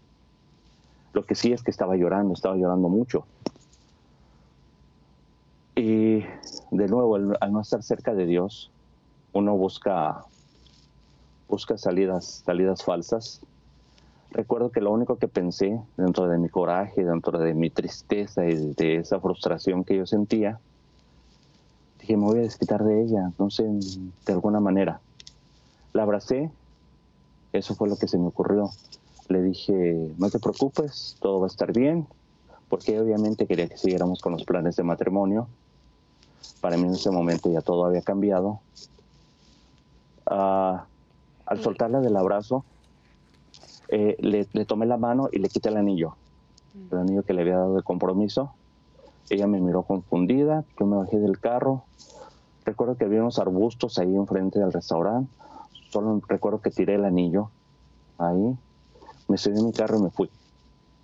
Lo 1.15 1.25
que 1.25 1.35
sí 1.35 1.53
es 1.53 1.63
que 1.63 1.71
estaba 1.71 1.97
llorando, 1.97 2.35
estaba 2.35 2.57
llorando 2.57 2.89
mucho. 2.89 3.25
Y 5.75 6.21
de 6.71 6.89
nuevo, 6.89 7.17
al 7.17 7.53
no 7.53 7.61
estar 7.61 7.83
cerca 7.83 8.15
de 8.15 8.27
Dios, 8.27 8.71
uno 9.33 9.57
busca, 9.57 10.25
busca 11.49 11.79
salidas, 11.79 12.43
salidas 12.45 12.85
falsas. 12.85 13.41
Recuerdo 14.35 14.71
que 14.71 14.81
lo 14.81 14.91
único 14.91 15.17
que 15.17 15.29
pensé 15.29 15.81
dentro 15.97 16.29
de 16.29 16.39
mi 16.39 16.49
coraje, 16.49 17.05
dentro 17.05 17.39
de 17.39 17.55
mi 17.55 17.71
tristeza 17.71 18.45
y 18.45 18.75
de 18.75 18.97
esa 18.97 19.21
frustración 19.21 19.85
que 19.85 19.97
yo 19.97 20.07
sentía, 20.07 20.59
dije, 22.01 22.17
me 22.17 22.25
voy 22.25 22.41
a 22.41 22.43
desquitar 22.43 22.85
de 22.85 23.03
ella, 23.03 23.31
no 23.39 23.49
sé, 23.49 23.65
de 23.65 24.33
alguna 24.33 24.61
manera. 24.61 25.01
La 25.93 26.03
abracé 26.03 26.51
eso 27.55 27.77
fue 27.77 27.89
lo 27.89 27.97
que 27.97 28.09
se 28.09 28.19
me 28.19 28.27
ocurrió. 28.27 28.69
Le 29.29 29.41
dije, 29.41 30.13
no 30.19 30.29
te 30.29 30.41
preocupes, 30.41 31.17
todo 31.21 31.39
va 31.39 31.47
a 31.47 31.49
estar 31.49 31.73
bien, 31.73 32.07
porque 32.69 33.01
obviamente 33.01 33.47
quería 33.47 33.69
que 33.69 33.79
siguiéramos 33.79 34.21
con 34.21 34.33
los 34.33 34.43
planes 34.45 34.75
de 34.75 34.83
matrimonio. 34.83 35.47
Para 36.61 36.77
mí 36.77 36.89
en 36.89 36.95
ese 36.95 37.13
momento 37.13 37.51
ya 37.53 37.61
todo 37.61 37.85
había 37.85 38.03
cambiado. 38.03 38.59
Ah, 40.27 40.87
al 41.47 41.63
soltarla 41.63 42.01
del 42.01 42.17
abrazo, 42.17 42.65
eh, 43.95 44.17
le, 44.19 44.65
tomé 44.65 44.87
la 44.87 44.97
mano 44.97 45.29
y 45.31 45.39
le 45.39 45.49
quité 45.49 45.69
el 45.69 45.77
anillo, 45.77 46.17
el 46.91 46.99
anillo 46.99 47.23
que 47.23 47.33
le 47.33 47.43
había 47.43 47.59
dado 47.59 47.77
de 47.77 47.83
compromiso. 47.83 48.53
Ella 49.31 49.47
me 49.47 49.61
miró 49.61 49.85
confundida, 49.85 50.65
yo 50.79 50.87
me 50.87 50.97
bajé 50.97 51.19
del 51.19 51.39
carro. 51.39 51.85
Recuerdo 52.65 52.97
que 52.97 53.05
había 53.05 53.21
unos 53.21 53.39
arbustos 53.39 53.99
ahí 53.99 54.15
enfrente 54.17 54.59
del 54.59 54.73
restaurante 54.73 55.31
Solo 55.95 56.21
recuerdo 56.27 56.61
que 56.61 56.73
tiré 56.73 56.97
el 56.97 57.05
anillo 57.05 57.53
ahí, 58.19 58.59
me 59.29 59.39
subí 59.39 59.57
en 59.57 59.67
mi 59.67 59.73
carro 59.73 59.97
y 59.99 60.03
me 60.03 60.11
fui. 60.11 60.29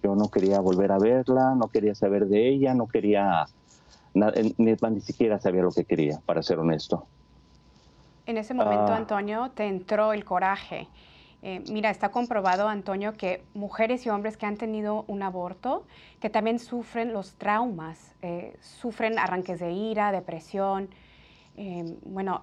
Yo 0.03 0.17
no 0.17 0.29
quería 0.29 0.59
volver 0.59 0.91
a 0.91 0.99
verla, 0.99 1.55
no 1.55 1.69
quería 1.69 1.95
saber 1.95 2.27
de 2.27 2.49
ella, 2.49 2.75
no 2.75 2.89
quería, 2.89 3.47
ni, 4.15 4.75
ni 4.75 5.01
siquiera 5.01 5.39
sabía 5.39 5.63
lo 5.63 5.71
que 5.71 5.85
quería, 5.85 6.19
para 6.27 6.43
ser 6.43 6.59
honesto. 6.59 7.07
En 8.27 8.37
ese 8.37 8.53
momento, 8.53 8.93
ah. 8.93 8.97
Antonio, 8.97 9.53
te 9.55 9.69
entró 9.69 10.13
el 10.13 10.25
coraje. 10.25 10.89
Eh, 11.43 11.63
mira, 11.71 11.91
está 11.91 12.11
comprobado, 12.11 12.69
Antonio, 12.69 13.15
que 13.15 13.43
mujeres 13.55 14.05
y 14.05 14.11
hombres 14.11 14.37
que 14.37 14.47
han 14.47 14.57
tenido 14.57 15.05
un 15.07 15.23
aborto, 15.23 15.87
que 16.21 16.29
también 16.29 16.59
sufren 16.59 17.13
los 17.13 17.35
traumas, 17.37 18.15
eh, 18.21 18.57
sufren 18.61 19.19
arranques 19.19 19.59
de 19.59 19.73
ira, 19.73 20.13
depresión. 20.13 20.91
Eh, 21.57 21.97
bueno, 22.05 22.43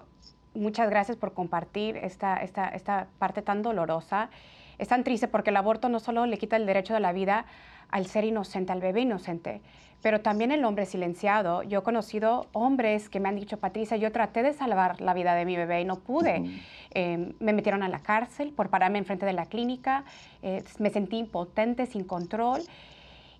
muchas 0.54 0.90
gracias 0.90 1.16
por 1.16 1.32
compartir 1.32 1.96
esta, 1.98 2.38
esta, 2.38 2.68
esta 2.68 3.06
parte 3.18 3.42
tan 3.42 3.62
dolorosa. 3.62 4.30
Es 4.78 4.88
tan 4.88 5.04
triste 5.04 5.28
porque 5.28 5.50
el 5.50 5.56
aborto 5.56 5.88
no 5.88 6.00
solo 6.00 6.26
le 6.26 6.38
quita 6.38 6.56
el 6.56 6.66
derecho 6.66 6.94
de 6.94 7.00
la 7.00 7.12
vida 7.12 7.46
al 7.90 8.06
ser 8.06 8.24
inocente, 8.24 8.72
al 8.72 8.80
bebé 8.80 9.02
inocente, 9.02 9.60
pero 10.02 10.20
también 10.20 10.52
el 10.52 10.64
hombre 10.64 10.86
silenciado. 10.86 11.62
Yo 11.62 11.80
he 11.80 11.82
conocido 11.82 12.46
hombres 12.52 13.08
que 13.08 13.20
me 13.20 13.28
han 13.28 13.36
dicho, 13.36 13.56
Patricia, 13.56 13.96
yo 13.96 14.12
traté 14.12 14.42
de 14.42 14.52
salvar 14.52 15.00
la 15.00 15.14
vida 15.14 15.34
de 15.34 15.44
mi 15.44 15.56
bebé 15.56 15.80
y 15.80 15.84
no 15.84 15.96
pude. 16.00 16.62
Em, 16.90 17.32
me 17.40 17.52
metieron 17.52 17.82
a 17.82 17.88
la 17.88 18.00
cárcel 18.00 18.52
por 18.52 18.70
pararme 18.70 18.98
enfrente 18.98 19.26
de 19.26 19.32
la 19.32 19.46
clínica, 19.46 20.04
eh, 20.42 20.62
me 20.78 20.90
sentí 20.90 21.18
impotente, 21.18 21.86
sin 21.86 22.04
control. 22.04 22.62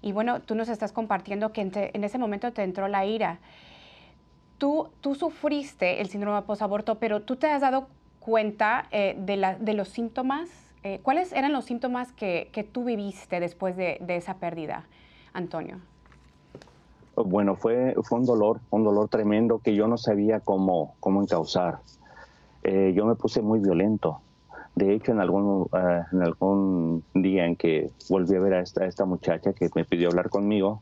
Y 0.02 0.12
bueno, 0.12 0.40
tú 0.40 0.55
nos 0.55 0.69
estás 0.69 0.93
compartiendo 0.93 1.52
que 1.52 1.61
en 1.61 2.05
ese 2.05 2.19
momento 2.19 2.52
te 2.52 2.62
entró 2.62 2.88
la 2.88 3.05
ira 3.05 3.38
tú, 4.59 4.90
tú 5.00 5.14
sufriste 5.14 6.00
el 6.00 6.09
síndrome 6.09 6.43
posaborto, 6.43 6.99
pero 6.99 7.23
tú 7.23 7.37
te 7.37 7.47
has 7.47 7.62
dado 7.62 7.88
cuenta 8.19 8.87
eh, 8.90 9.17
de, 9.19 9.37
la, 9.37 9.55
de, 9.55 9.73
los 9.73 9.88
síntomas. 9.88 10.50
Eh, 10.88 11.00
¿Cuáles 11.02 11.35
eran 11.35 11.52
los 11.52 11.66
síntomas 11.66 12.12
que, 12.12 12.49
que 12.50 12.64
tú 12.64 12.85
viviste 12.85 13.40
después 13.40 13.76
de, 13.76 13.99
de, 14.00 14.16
esa 14.16 14.38
pérdida, 14.38 14.87
Antonio? 15.35 15.76
Bueno, 17.14 17.57
fue, 17.57 17.95
fue 18.04 18.21
un 18.21 18.25
dolor, 18.25 18.61
un 18.71 18.85
dolor 18.85 19.11
tremendo 19.11 19.59
que 19.59 19.75
yo 19.75 19.87
no 19.87 19.99
sabía 19.99 20.40
cómo, 20.40 20.95
cómo 20.99 21.21
encauzar. 21.21 21.80
Eh, 22.62 22.95
yo 22.97 23.04
me 23.04 23.16
puse 23.16 23.42
muy 23.42 23.59
violento. 23.59 24.23
De 24.76 24.95
hecho, 24.95 25.12
en 25.12 25.21
algún, 25.21 25.68
en 26.11 26.23
algún 26.23 27.04
día 27.12 27.45
en 27.45 27.57
que 27.57 27.90
volví 28.09 28.35
a 28.35 28.40
ver 28.40 28.54
a 28.54 28.61
esta, 28.61 28.87
esta 28.87 29.04
muchacha 29.04 29.52
que 29.52 29.68
me 29.75 29.85
pidió 29.85 30.09
hablar 30.09 30.30
conmigo, 30.30 30.80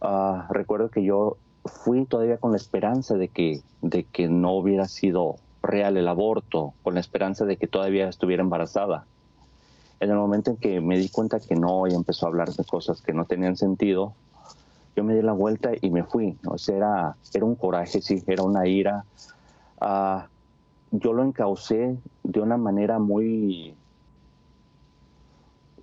ah, 0.00 0.48
recuerdo 0.50 0.88
que 0.88 1.04
yo 1.04 1.36
fui 1.64 2.04
todavía 2.04 2.38
con 2.38 2.50
la 2.50 2.56
esperanza 2.56 3.14
de 3.14 3.28
que, 3.28 3.60
de 3.80 4.02
que 4.02 4.26
no 4.26 4.54
hubiera 4.54 4.88
sido 4.88 5.36
real 5.64 5.96
el 5.96 6.08
aborto, 6.08 6.74
con 6.82 6.94
la 6.94 7.00
esperanza 7.00 7.44
de 7.44 7.56
que 7.56 7.66
todavía 7.66 8.08
estuviera 8.08 8.42
embarazada. 8.42 9.06
En 10.00 10.10
el 10.10 10.16
momento 10.16 10.50
en 10.50 10.56
que 10.56 10.80
me 10.80 10.98
di 10.98 11.08
cuenta 11.08 11.40
que 11.40 11.56
no 11.56 11.86
y 11.86 11.94
empezó 11.94 12.26
a 12.26 12.28
hablar 12.28 12.52
de 12.52 12.64
cosas 12.64 13.00
que 13.00 13.12
no 13.12 13.24
tenían 13.24 13.56
sentido, 13.56 14.14
yo 14.96 15.04
me 15.04 15.14
di 15.14 15.22
la 15.22 15.32
vuelta 15.32 15.70
y 15.80 15.90
me 15.90 16.04
fui. 16.04 16.36
O 16.46 16.58
sea, 16.58 17.16
era, 17.32 17.44
un 17.44 17.56
coraje, 17.56 18.00
sí, 18.00 18.22
era 18.26 18.42
una 18.42 18.66
ira. 18.66 19.04
Ah, 19.80 20.28
yo 20.90 21.12
lo 21.12 21.24
encaucé 21.24 21.96
de 22.22 22.40
una 22.40 22.56
manera 22.56 22.98
muy, 22.98 23.74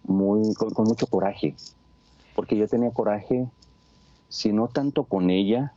muy, 0.04 0.54
con 0.54 0.86
mucho 0.86 1.08
coraje, 1.08 1.56
porque 2.36 2.56
yo 2.56 2.68
tenía 2.68 2.92
coraje 2.92 3.48
sino 4.32 4.70
tanto 4.70 5.04
con 5.04 5.30
ella, 5.30 5.74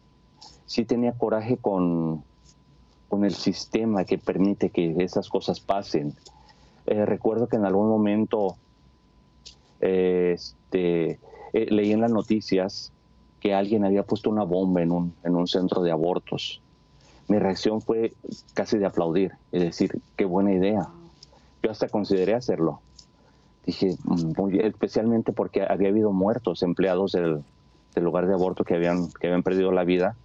sí 0.65 0.85
tenía 0.85 1.13
coraje 1.13 1.57
con, 1.57 2.23
con 3.15 3.25
el 3.25 3.35
sistema 3.35 4.05
que 4.05 4.19
permite 4.19 4.71
que 4.71 4.93
esas 4.99 5.29
cosas 5.29 5.61
pasen. 5.61 6.17
Eh, 6.85 7.07
recuerdo 7.07 7.47
que 7.47 7.55
en 7.55 7.65
algún 7.65 7.89
momento 7.89 8.57
este, 9.79 11.21
eh, 11.53 11.67
leí 11.71 11.93
en 11.93 12.01
las 12.01 12.11
noticias 12.11 12.91
que 13.39 13.55
alguien 13.55 13.85
había 13.85 14.03
puesto 14.03 14.31
una 14.31 14.43
bomba 14.43 14.83
en 14.83 14.91
un, 14.91 15.15
en 15.23 15.37
un 15.37 15.47
centro 15.47 15.83
de 15.83 15.93
abortos. 15.93 16.61
Mi 17.29 17.39
reacción 17.39 17.81
fue 17.81 18.15
casi 18.53 18.79
de 18.79 18.87
aplaudir 18.87 19.31
y 19.53 19.61
decir, 19.61 20.03
qué 20.17 20.25
buena 20.25 20.53
idea. 20.53 20.89
Yo 21.63 21.71
hasta 21.71 21.89
consideré 21.89 22.35
hacerlo. 22.35 22.81
Dije, 23.65 23.97
muy, 24.03 24.59
especialmente 24.59 25.31
porque 25.31 25.63
había 25.63 25.91
habido 25.91 26.11
muertos, 26.11 26.65
empleados 26.65 27.13
del, 27.13 27.45
del 27.95 28.03
lugar 28.03 28.27
de 28.27 28.35
aborto 28.35 28.65
que 28.65 28.75
habían, 28.75 29.09
que 29.21 29.29
habían 29.29 29.45
perdido 29.45 29.71
la 29.71 29.85
vida. 29.85 30.17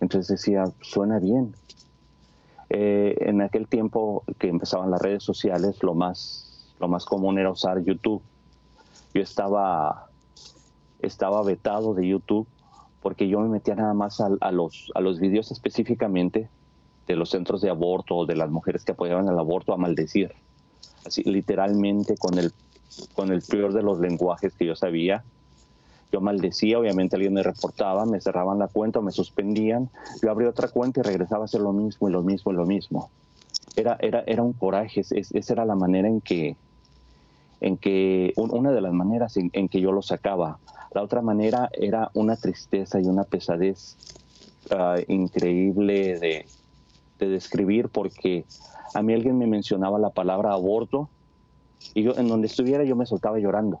Entonces 0.00 0.28
decía, 0.28 0.64
suena 0.80 1.18
bien. 1.18 1.54
Eh, 2.68 3.16
en 3.20 3.42
aquel 3.42 3.68
tiempo 3.68 4.24
que 4.38 4.48
empezaban 4.48 4.90
las 4.90 5.00
redes 5.00 5.22
sociales, 5.22 5.82
lo 5.82 5.94
más, 5.94 6.74
lo 6.80 6.88
más 6.88 7.04
común 7.04 7.38
era 7.38 7.50
usar 7.50 7.82
YouTube. 7.82 8.22
Yo 9.14 9.22
estaba, 9.22 10.08
estaba 11.00 11.42
vetado 11.42 11.94
de 11.94 12.08
YouTube 12.08 12.46
porque 13.02 13.28
yo 13.28 13.40
me 13.40 13.48
metía 13.48 13.76
nada 13.76 13.94
más 13.94 14.20
a, 14.20 14.50
los, 14.50 14.90
a 14.94 15.00
los 15.00 15.20
videos 15.20 15.52
específicamente 15.52 16.48
de 17.06 17.14
los 17.14 17.30
centros 17.30 17.60
de 17.60 17.70
aborto 17.70 18.26
de 18.26 18.34
las 18.34 18.50
mujeres 18.50 18.84
que 18.84 18.92
apoyaban 18.92 19.28
el 19.28 19.38
aborto 19.38 19.72
a 19.72 19.76
maldecir. 19.76 20.32
Así, 21.04 21.22
literalmente 21.22 22.16
con 22.16 22.36
el, 22.36 22.52
con 23.14 23.30
el 23.30 23.42
peor 23.42 23.72
de 23.74 23.82
los 23.82 24.00
lenguajes 24.00 24.54
que 24.54 24.66
yo 24.66 24.74
sabía 24.74 25.22
yo 26.16 26.22
maldecía, 26.22 26.78
obviamente 26.78 27.14
alguien 27.14 27.34
me 27.34 27.42
reportaba, 27.42 28.06
me 28.06 28.22
cerraban 28.22 28.58
la 28.58 28.68
cuenta 28.68 29.02
me 29.02 29.12
suspendían, 29.12 29.90
yo 30.22 30.30
abría 30.30 30.48
otra 30.48 30.68
cuenta 30.68 31.00
y 31.00 31.02
regresaba 31.02 31.42
a 31.42 31.44
hacer 31.44 31.60
lo 31.60 31.74
mismo 31.74 32.08
y 32.08 32.12
lo 32.12 32.22
mismo 32.22 32.52
y 32.52 32.54
lo 32.54 32.64
mismo. 32.64 33.10
Era, 33.76 33.98
era, 34.00 34.24
era 34.26 34.42
un 34.42 34.54
coraje, 34.54 35.02
esa 35.02 35.52
era 35.52 35.66
la 35.66 35.74
manera 35.74 36.08
en 36.08 36.22
que, 36.22 36.56
en 37.60 37.76
que 37.76 38.32
una 38.36 38.72
de 38.72 38.80
las 38.80 38.94
maneras 38.94 39.36
en, 39.36 39.68
que 39.68 39.80
yo 39.82 39.92
lo 39.92 40.00
sacaba. 40.00 40.58
La 40.94 41.02
otra 41.02 41.20
manera 41.20 41.68
era 41.74 42.10
una 42.14 42.36
tristeza 42.36 42.98
y 42.98 43.04
una 43.04 43.24
pesadez 43.24 43.98
ah, 44.70 44.96
increíble 45.08 46.18
de, 46.18 46.46
de, 47.18 47.28
describir 47.28 47.90
porque 47.90 48.46
a 48.94 49.02
mí 49.02 49.12
alguien 49.12 49.36
me 49.36 49.46
mencionaba 49.46 49.98
la 49.98 50.08
palabra 50.08 50.52
aborto 50.52 51.10
y 51.92 52.04
yo 52.04 52.16
en 52.16 52.28
donde 52.28 52.46
estuviera 52.46 52.84
yo 52.84 52.96
me 52.96 53.04
soltaba 53.04 53.38
llorando. 53.38 53.80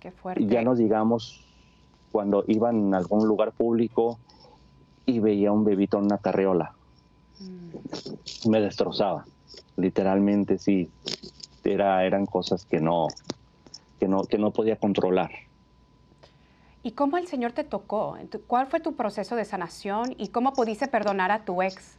Qué 0.00 0.10
fuerte. 0.10 0.46
Ya 0.46 0.62
no 0.62 0.74
digamos 0.74 1.44
cuando 2.12 2.44
iba 2.46 2.70
en 2.70 2.94
algún 2.94 3.26
lugar 3.26 3.52
público 3.52 4.18
y 5.06 5.20
veía 5.20 5.52
un 5.52 5.64
bebito 5.64 5.98
en 5.98 6.04
una 6.04 6.18
carreola. 6.18 6.72
Mm. 7.40 8.50
Me 8.50 8.60
destrozaba. 8.60 9.24
Literalmente 9.76 10.58
sí. 10.58 10.90
Era, 11.64 12.04
eran 12.06 12.24
cosas 12.24 12.64
que 12.64 12.80
no, 12.80 13.08
que 14.00 14.08
no, 14.08 14.22
que 14.24 14.38
no 14.38 14.52
podía 14.52 14.76
controlar. 14.76 15.30
¿Y 16.82 16.92
cómo 16.92 17.18
el 17.18 17.26
Señor 17.26 17.52
te 17.52 17.64
tocó? 17.64 18.16
¿Cuál 18.46 18.68
fue 18.68 18.80
tu 18.80 18.94
proceso 18.94 19.36
de 19.36 19.44
sanación 19.44 20.14
y 20.16 20.28
cómo 20.28 20.54
pudiste 20.54 20.88
perdonar 20.88 21.30
a 21.30 21.44
tu 21.44 21.60
ex? 21.60 21.98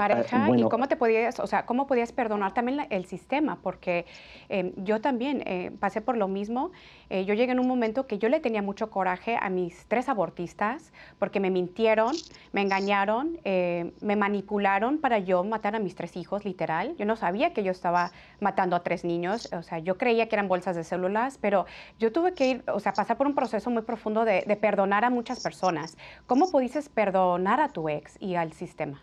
Pareja 0.00 0.48
y 0.56 0.62
cómo 0.68 0.88
te 0.88 0.96
podías, 0.96 1.38
o 1.40 1.46
sea, 1.46 1.66
cómo 1.66 1.86
podías 1.86 2.12
perdonar 2.12 2.54
también 2.54 2.86
el 2.90 3.04
sistema, 3.04 3.58
porque 3.62 4.06
em, 4.48 4.72
yo 4.76 5.00
también 5.00 5.42
eh, 5.46 5.72
pasé 5.78 6.00
por 6.00 6.16
lo 6.16 6.28
mismo. 6.28 6.70
Eh, 7.10 7.24
yo 7.24 7.34
llegué 7.34 7.52
en 7.52 7.60
un 7.60 7.68
momento 7.68 8.06
que 8.06 8.18
yo 8.18 8.28
le 8.28 8.40
tenía 8.40 8.62
mucho 8.62 8.90
coraje 8.90 9.36
a 9.40 9.50
mis 9.50 9.86
tres 9.86 10.08
abortistas 10.08 10.92
porque 11.18 11.40
me 11.40 11.50
mintieron, 11.50 12.14
me 12.52 12.62
engañaron, 12.62 13.38
eh, 13.44 13.92
me 14.00 14.16
manipularon 14.16 14.98
para 14.98 15.18
yo 15.18 15.44
matar 15.44 15.76
a 15.76 15.78
mis 15.78 15.94
tres 15.94 16.16
hijos, 16.16 16.44
literal. 16.44 16.96
Yo 16.96 17.04
no 17.04 17.16
sabía 17.16 17.52
que 17.52 17.62
yo 17.62 17.72
estaba 17.72 18.12
matando 18.40 18.76
a 18.76 18.82
tres 18.82 19.04
niños, 19.04 19.52
o 19.52 19.62
sea, 19.62 19.78
yo 19.78 19.98
creía 19.98 20.28
que 20.28 20.36
eran 20.36 20.48
bolsas 20.48 20.76
de 20.76 20.84
células, 20.84 21.38
pero 21.38 21.66
yo 21.98 22.12
tuve 22.12 22.32
que 22.32 22.48
ir, 22.48 22.64
o 22.72 22.80
sea, 22.80 22.92
pasar 22.92 23.16
por 23.16 23.26
un 23.26 23.34
proceso 23.34 23.70
muy 23.70 23.82
profundo 23.82 24.24
de, 24.24 24.44
de 24.46 24.56
perdonar 24.56 25.04
a 25.04 25.10
muchas 25.10 25.40
personas. 25.40 25.96
¿Cómo 26.26 26.50
pudiste 26.50 26.80
perdonar 26.94 27.60
a 27.60 27.68
tu 27.68 27.88
ex 27.88 28.16
y 28.20 28.36
al 28.36 28.52
sistema? 28.52 29.02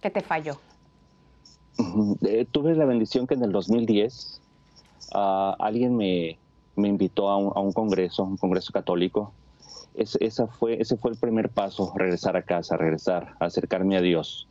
¿Qué 0.00 0.10
te 0.10 0.20
falló? 0.20 0.58
Eh, 2.22 2.46
tuve 2.50 2.74
la 2.74 2.84
bendición 2.84 3.26
que 3.26 3.34
en 3.34 3.44
el 3.44 3.52
2010 3.52 4.40
ah, 5.14 5.56
alguien 5.58 5.96
me, 5.96 6.38
me 6.76 6.88
invitó 6.88 7.30
a 7.30 7.36
un, 7.36 7.72
congreso, 7.72 8.22
un 8.24 8.36
congreso 8.36 8.72
católico. 8.72 9.32
esa 9.94 10.46
fue, 10.46 10.80
ese 10.80 10.96
fue 10.96 11.10
el 11.10 11.16
primer 11.16 11.50
paso, 11.50 11.92
regresar 11.96 12.36
a 12.36 12.42
casa, 12.42 12.76
regresar, 12.76 13.34
acercarme 13.40 13.96
a 13.96 14.00
Dios. 14.00 14.46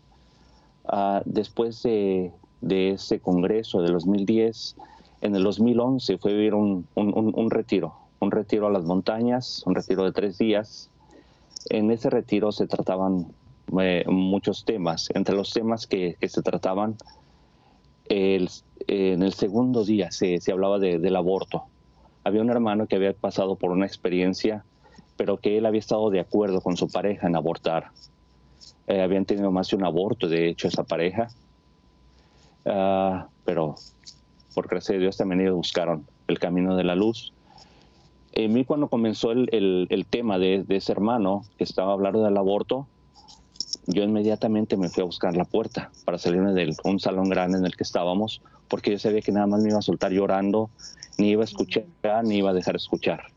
Ah, 0.86 1.22
después 1.26 1.84
de, 1.84 2.32
de, 2.62 2.92
ese 2.92 3.20
congreso 3.20 3.82
del 3.82 3.94
2010, 3.94 4.76
en 5.22 5.36
el 5.36 5.44
2011 5.44 6.18
fue 6.18 6.34
vivir 6.34 6.54
un, 6.54 6.88
un, 6.96 7.34
un, 7.36 7.52
retiro, 7.52 7.96
un 8.20 8.32
retiro 8.32 8.68
a 8.68 8.72
las 8.72 8.84
montañas, 8.84 9.64
un 9.66 9.76
retiro 9.76 10.04
de 10.04 10.12
tres 10.12 10.38
días. 10.38 10.90
En 11.70 11.92
ese 11.92 12.10
retiro 12.10 12.52
se 12.52 12.68
trataban 12.68 13.28
eh, 13.82 14.06
muchos 14.08 14.66
temas. 14.66 15.10
Entre 15.14 15.36
los 15.36 15.54
temas 15.54 15.88
que, 15.88 16.18
se 16.22 16.42
trataban, 16.42 16.96
el, 18.06 18.50
en 18.88 19.24
el 19.24 19.34
segundo 19.34 19.84
día 19.84 20.12
se, 20.12 20.40
se 20.40 20.52
hablaba 20.52 20.80
del 20.80 21.16
aborto. 21.16 21.64
Había 22.24 22.42
un 22.42 22.50
hermano 22.50 22.88
que 22.88 22.96
había 22.96 23.14
pasado 23.14 23.56
por 23.56 23.72
una 23.72 23.86
experiencia, 23.86 24.66
pero 25.16 25.38
que 25.38 25.58
él 25.58 25.66
había 25.66 25.80
estado 25.80 26.10
de 26.10 26.20
acuerdo 26.20 26.62
con 26.62 26.78
su 26.78 26.90
pareja 26.90 27.28
en 27.28 27.36
abortar. 27.36 27.92
Eh, 28.88 29.02
habían 29.02 29.26
tenido 29.26 29.52
más 29.52 29.70
de 29.70 29.76
un 29.76 29.86
aborto, 29.86 30.28
de 30.28 30.48
hecho, 30.48 30.68
esa 30.68 30.84
pareja. 30.84 31.30
Ah, 32.66 33.28
pero 33.46 33.76
por 34.54 34.68
gracia 34.68 34.94
de 34.94 35.02
Dios 35.02 35.18
también 35.18 35.42
ellos 35.42 35.56
buscaron 35.56 36.08
el 36.28 36.40
camino 36.40 36.76
de 36.76 36.84
la 36.84 36.96
luz. 36.96 37.34
En 38.34 38.54
mí 38.54 38.66
cuando 38.66 38.88
comenzó 38.88 39.32
el, 39.32 39.50
el, 39.52 39.88
el 39.90 40.06
tema 40.06 40.38
de, 40.38 40.64
de, 40.64 40.76
ese 40.78 40.92
hermano 40.92 41.44
que 41.58 41.64
estaba 41.64 41.94
hablando 41.94 42.24
del 42.24 42.38
aborto, 42.38 42.88
yo 43.88 44.04
inmediatamente 44.04 44.76
me 44.78 44.90
fui 44.90 45.02
a 45.02 45.06
buscar 45.06 45.36
la 45.36 45.46
puerta 45.46 45.92
para 46.06 46.18
salirme 46.18 46.54
de 46.54 46.76
un 46.84 47.00
salón 47.00 47.30
grande 47.30 47.58
en 47.58 47.66
el 47.66 47.76
que 47.76 47.84
estábamos, 47.84 48.42
porque 48.68 48.92
yo 48.92 49.00
sabía 49.00 49.22
que 49.22 49.32
nada 49.32 49.48
más 49.48 49.62
me 49.62 49.70
iba 49.70 49.80
a 49.80 49.82
soltar 49.82 50.12
llorando, 50.12 50.70
ni 51.18 51.30
iba 51.30 51.42
a 51.42 51.46
escuchar, 51.46 51.86
ni 52.24 52.38
iba 52.38 52.52
a 52.52 52.54
dejar 52.54 52.76
escuchar. 52.76 53.32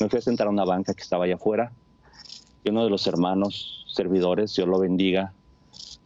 Me 0.00 0.08
fui 0.08 0.20
a 0.20 0.22
sentar 0.22 0.46
a 0.46 0.50
una 0.50 0.64
banca 0.64 0.94
que 0.94 1.02
estaba 1.02 1.24
allá 1.24 1.34
afuera, 1.34 1.72
y 2.64 2.70
uno 2.70 2.84
de 2.84 2.90
los 2.90 3.06
hermanos 3.08 3.84
servidores, 3.88 4.54
Dios 4.54 4.68
lo 4.68 4.78
bendiga, 4.78 5.32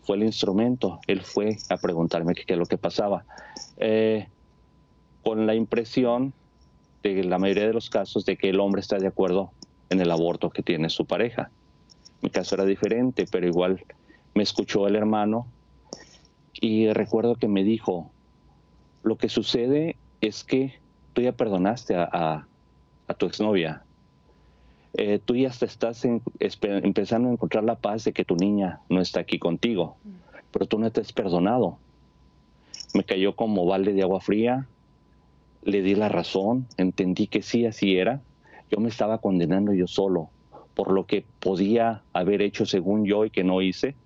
fue 0.02 0.16
el 0.16 0.22
instrumento. 0.22 1.00
Él 1.06 1.20
fue 1.20 1.58
a 1.68 1.76
preguntarme 1.76 2.34
qué, 2.34 2.44
es 2.46 2.58
lo 2.58 2.66
que 2.66 2.78
pasaba. 2.78 3.24
Eh, 3.76 4.26
con 5.22 5.46
la 5.46 5.54
impresión 5.54 6.32
de 7.02 7.24
la 7.24 7.38
mayoría 7.38 7.66
de 7.66 7.74
los 7.74 7.90
casos 7.90 8.24
de 8.24 8.36
que 8.36 8.48
el 8.48 8.60
hombre 8.60 8.80
está 8.80 8.98
de 8.98 9.08
acuerdo 9.08 9.50
en 9.90 10.00
el 10.00 10.10
aborto 10.10 10.50
que 10.50 10.62
tiene 10.62 10.88
su 10.88 11.04
pareja. 11.04 11.50
Mi 12.22 12.30
caso 12.30 12.54
era 12.54 12.64
diferente, 12.64 13.26
pero 13.30 13.46
igual 13.46 13.84
me 14.34 14.42
escuchó 14.42 14.86
el 14.86 14.96
hermano 14.96 15.46
y 16.60 16.92
recuerdo 16.92 17.36
que 17.36 17.48
me 17.48 17.64
dijo, 17.64 18.10
lo 19.02 19.16
que 19.16 19.28
sucede 19.28 19.96
es 20.20 20.44
que 20.44 20.74
tú 21.12 21.22
ya 21.22 21.32
perdonaste 21.32 21.94
a, 21.96 22.46
tu 23.18 23.26
exnovia. 23.26 23.82
Eh, 24.94 25.20
tú 25.24 25.36
ya 25.36 25.48
estás 25.48 26.04
empezando 26.04 27.28
a 27.28 27.32
encontrar 27.32 27.64
la 27.64 27.76
paz 27.76 28.04
de 28.04 28.12
que 28.12 28.24
tu 28.24 28.34
niña 28.36 28.80
no 28.88 29.00
está 29.00 29.20
aquí 29.20 29.38
contigo, 29.38 29.96
pero 30.50 30.66
tú 30.66 30.78
no 30.78 30.90
te 30.90 31.02
has 31.02 31.12
perdonado. 31.12 31.78
Me 32.94 33.04
cayó 33.04 33.36
como 33.36 33.66
balde 33.66 33.92
de 33.92 34.02
agua 34.02 34.20
fría, 34.20 34.66
le 35.62 35.82
di 35.82 35.94
la 35.94 36.08
razón, 36.08 36.66
entendí 36.78 37.26
que 37.26 37.42
sí, 37.42 37.66
así 37.66 37.96
era. 37.96 38.22
Yo 38.70 38.80
me 38.80 38.88
estaba 38.88 39.18
condenando 39.18 39.72
yo 39.72 39.86
solo 39.86 40.30
por 40.76 40.92
lo 40.92 41.06
que 41.06 41.24
podía 41.40 42.02
haber 42.12 42.42
hecho 42.42 42.66
según 42.66 43.06
yo 43.06 43.24
y 43.24 43.30
que 43.30 43.42
no 43.42 43.62
hice, 43.62 43.96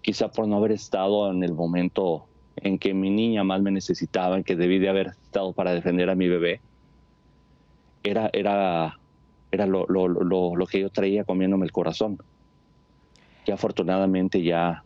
quizá 0.00 0.32
por 0.32 0.48
no 0.48 0.56
haber 0.56 0.72
estado 0.72 1.30
en 1.30 1.44
el 1.44 1.52
momento 1.52 2.24
en 2.56 2.78
que 2.78 2.94
mi 2.94 3.10
niña 3.10 3.44
más 3.44 3.60
me 3.60 3.70
necesitaba, 3.70 4.38
en 4.38 4.44
que 4.44 4.56
debí 4.56 4.78
de 4.78 4.88
haber 4.88 5.08
estado 5.08 5.52
para 5.52 5.74
defender 5.74 6.08
a 6.08 6.14
mi 6.14 6.26
bebé, 6.26 6.62
era, 8.02 8.30
era, 8.32 8.98
era 9.50 9.66
lo, 9.66 9.86
lo, 9.88 10.08
lo, 10.08 10.56
lo 10.56 10.66
que 10.66 10.80
yo 10.80 10.88
traía 10.88 11.24
comiéndome 11.24 11.66
el 11.66 11.72
corazón. 11.72 12.18
Y 13.46 13.50
afortunadamente 13.50 14.42
ya, 14.42 14.84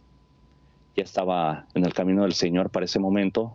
ya 0.97 1.03
estaba 1.05 1.67
en 1.75 1.85
el 1.85 1.95
camino 1.95 2.23
del 2.23 2.33
Señor 2.33 2.71
para 2.71 2.87
ese 2.87 2.99
momento 2.99 3.55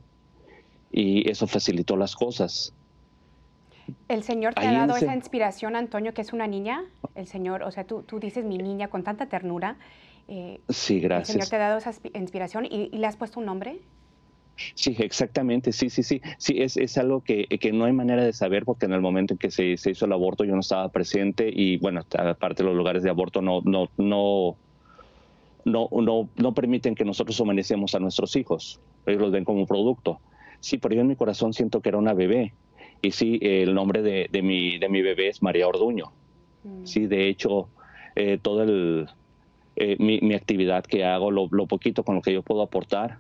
y 0.94 1.30
eso 1.30 1.46
facilitó 1.46 1.98
las 1.98 2.16
cosas. 2.16 2.74
¿El 4.08 4.24
Señor 4.24 4.54
te 4.54 4.66
ha 4.66 4.72
dado 4.72 4.96
esa 4.96 5.16
inspiración, 5.16 5.76
Antonio, 5.76 6.14
que 6.14 6.22
es 6.22 6.34
una 6.34 6.48
niña? 6.48 6.84
El 7.16 7.28
Señor, 7.28 7.64
o 7.64 7.72
sea, 7.72 7.86
tú, 7.86 8.04
tú 8.04 8.20
dices 8.20 8.46
mi 8.46 8.58
niña 8.58 8.88
con 8.88 9.04
tanta 9.04 9.28
ternura. 9.28 9.78
Eh, 10.28 10.62
sí, 10.70 11.00
gracias. 11.00 11.30
¿El 11.30 11.34
Señor 11.34 11.50
te 11.50 11.56
ha 11.56 11.60
dado 11.60 11.78
esa 11.78 11.94
inspiración 12.14 12.66
y, 12.66 12.90
le 12.90 13.08
has 13.08 13.18
puesto 13.18 13.40
un 13.40 13.46
nombre? 13.46 13.80
Sí, 14.76 14.96
exactamente, 15.00 15.72
sí, 15.72 15.90
sí, 15.90 16.04
sí. 16.04 16.22
Sí, 16.38 16.62
es, 16.62 16.78
es 16.78 16.98
algo 16.98 17.22
que, 17.22 17.46
que, 17.48 17.72
no 17.72 17.86
hay 17.86 17.94
manera 17.94 18.24
de 18.24 18.32
saber 18.32 18.64
porque 18.64 18.86
en 18.86 18.94
el 18.94 19.02
momento 19.02 19.34
en 19.34 19.38
que 19.40 19.50
se, 19.50 19.76
se, 19.78 19.92
hizo 19.92 20.06
el 20.06 20.14
aborto 20.14 20.44
yo 20.44 20.54
no 20.54 20.60
estaba 20.60 20.90
presente 20.90 21.50
y 21.52 21.78
bueno, 21.78 22.02
aparte 22.18 22.64
los 22.64 22.76
lugares 22.76 23.02
de 23.02 23.10
aborto 23.10 23.42
no, 23.42 23.62
no, 23.66 23.90
no, 23.98 24.58
no, 25.66 25.90
no, 25.92 26.30
no 26.36 26.54
permiten 26.54 26.96
que 26.96 27.06
nosotros 27.06 27.40
humanicemos 27.40 27.96
a 27.96 28.00
nuestros 28.00 28.36
hijos. 28.36 28.80
Ellos 29.06 29.22
los 29.22 29.32
ven 29.32 29.46
como 29.46 29.62
un 29.62 29.68
producto. 29.68 30.20
Sí, 30.60 30.78
pero 30.78 30.96
yo 30.96 31.02
en 31.02 31.08
mi 31.08 31.16
corazón 31.16 31.54
siento 31.54 31.82
que 31.82 31.90
era 31.90 31.98
una 31.98 32.14
bebé. 32.14 32.54
Y 33.02 33.12
sí, 33.12 33.40
el 33.42 33.74
nombre 33.74 34.02
de, 34.02 34.28
de 34.32 34.42
mi, 34.42 34.78
de 34.78 34.90
mi 34.90 35.02
bebé 35.02 35.30
es 35.30 35.42
María 35.42 35.68
Orduño. 35.68 36.12
Mm. 36.64 36.86
Sí, 36.86 37.08
de 37.08 37.28
hecho, 37.28 37.70
eh, 38.16 38.38
todo 38.42 38.64
el, 38.64 39.08
eh, 39.76 39.96
mi, 40.00 40.20
mi, 40.22 40.36
actividad 40.36 40.84
que 40.84 41.04
hago, 41.06 41.32
lo, 41.32 41.48
lo 41.52 41.66
poquito 41.66 42.04
con 42.04 42.16
lo 42.16 42.22
que 42.22 42.34
yo 42.34 42.44
puedo 42.44 42.62
aportar, 42.62 43.20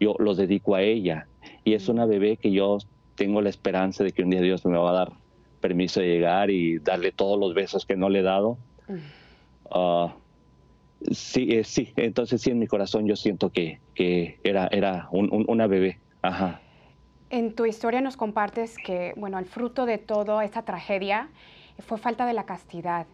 yo 0.00 0.16
lo 0.18 0.34
dedico 0.34 0.74
a 0.74 0.82
ella. 0.82 1.26
Y 1.64 1.74
es 1.74 1.88
una 1.88 2.06
bebé 2.06 2.36
que 2.36 2.50
yo 2.50 2.78
tengo 3.14 3.42
la 3.42 3.50
esperanza 3.50 4.02
de 4.02 4.12
que 4.12 4.22
un 4.22 4.30
día 4.30 4.40
Dios 4.40 4.64
me 4.64 4.78
va 4.78 4.90
a 4.90 4.94
dar 4.94 5.12
permiso 5.60 6.00
de 6.00 6.08
llegar 6.08 6.50
y 6.50 6.78
darle 6.78 7.12
todos 7.12 7.38
los 7.38 7.54
besos 7.54 7.84
que 7.86 7.96
no 7.96 8.08
le 8.08 8.20
he 8.20 8.22
dado. 8.22 8.58
Uh, 9.70 10.08
sí, 11.12 11.48
eh, 11.50 11.64
sí, 11.64 11.92
entonces 11.96 12.40
sí 12.40 12.50
en 12.50 12.58
mi 12.58 12.66
corazón 12.66 13.06
yo 13.06 13.14
siento 13.14 13.50
que, 13.50 13.78
que 13.94 14.40
era, 14.42 14.68
era 14.72 15.08
una 15.12 15.66
bebé. 15.66 16.00
Ajá. 16.22 16.60
En 17.30 17.54
tu 17.54 17.64
historia 17.64 18.00
nos 18.00 18.16
compartes 18.16 18.76
que, 18.76 19.14
bueno, 19.16 19.38
el 19.38 19.44
fruto 19.44 19.86
de 19.86 19.98
toda 19.98 20.44
esta 20.44 20.62
tragedia 20.62 21.28
fue 21.78 21.96
falta 21.96 22.26
de 22.26 22.32
la 22.32 22.44
castidad. 22.44 23.06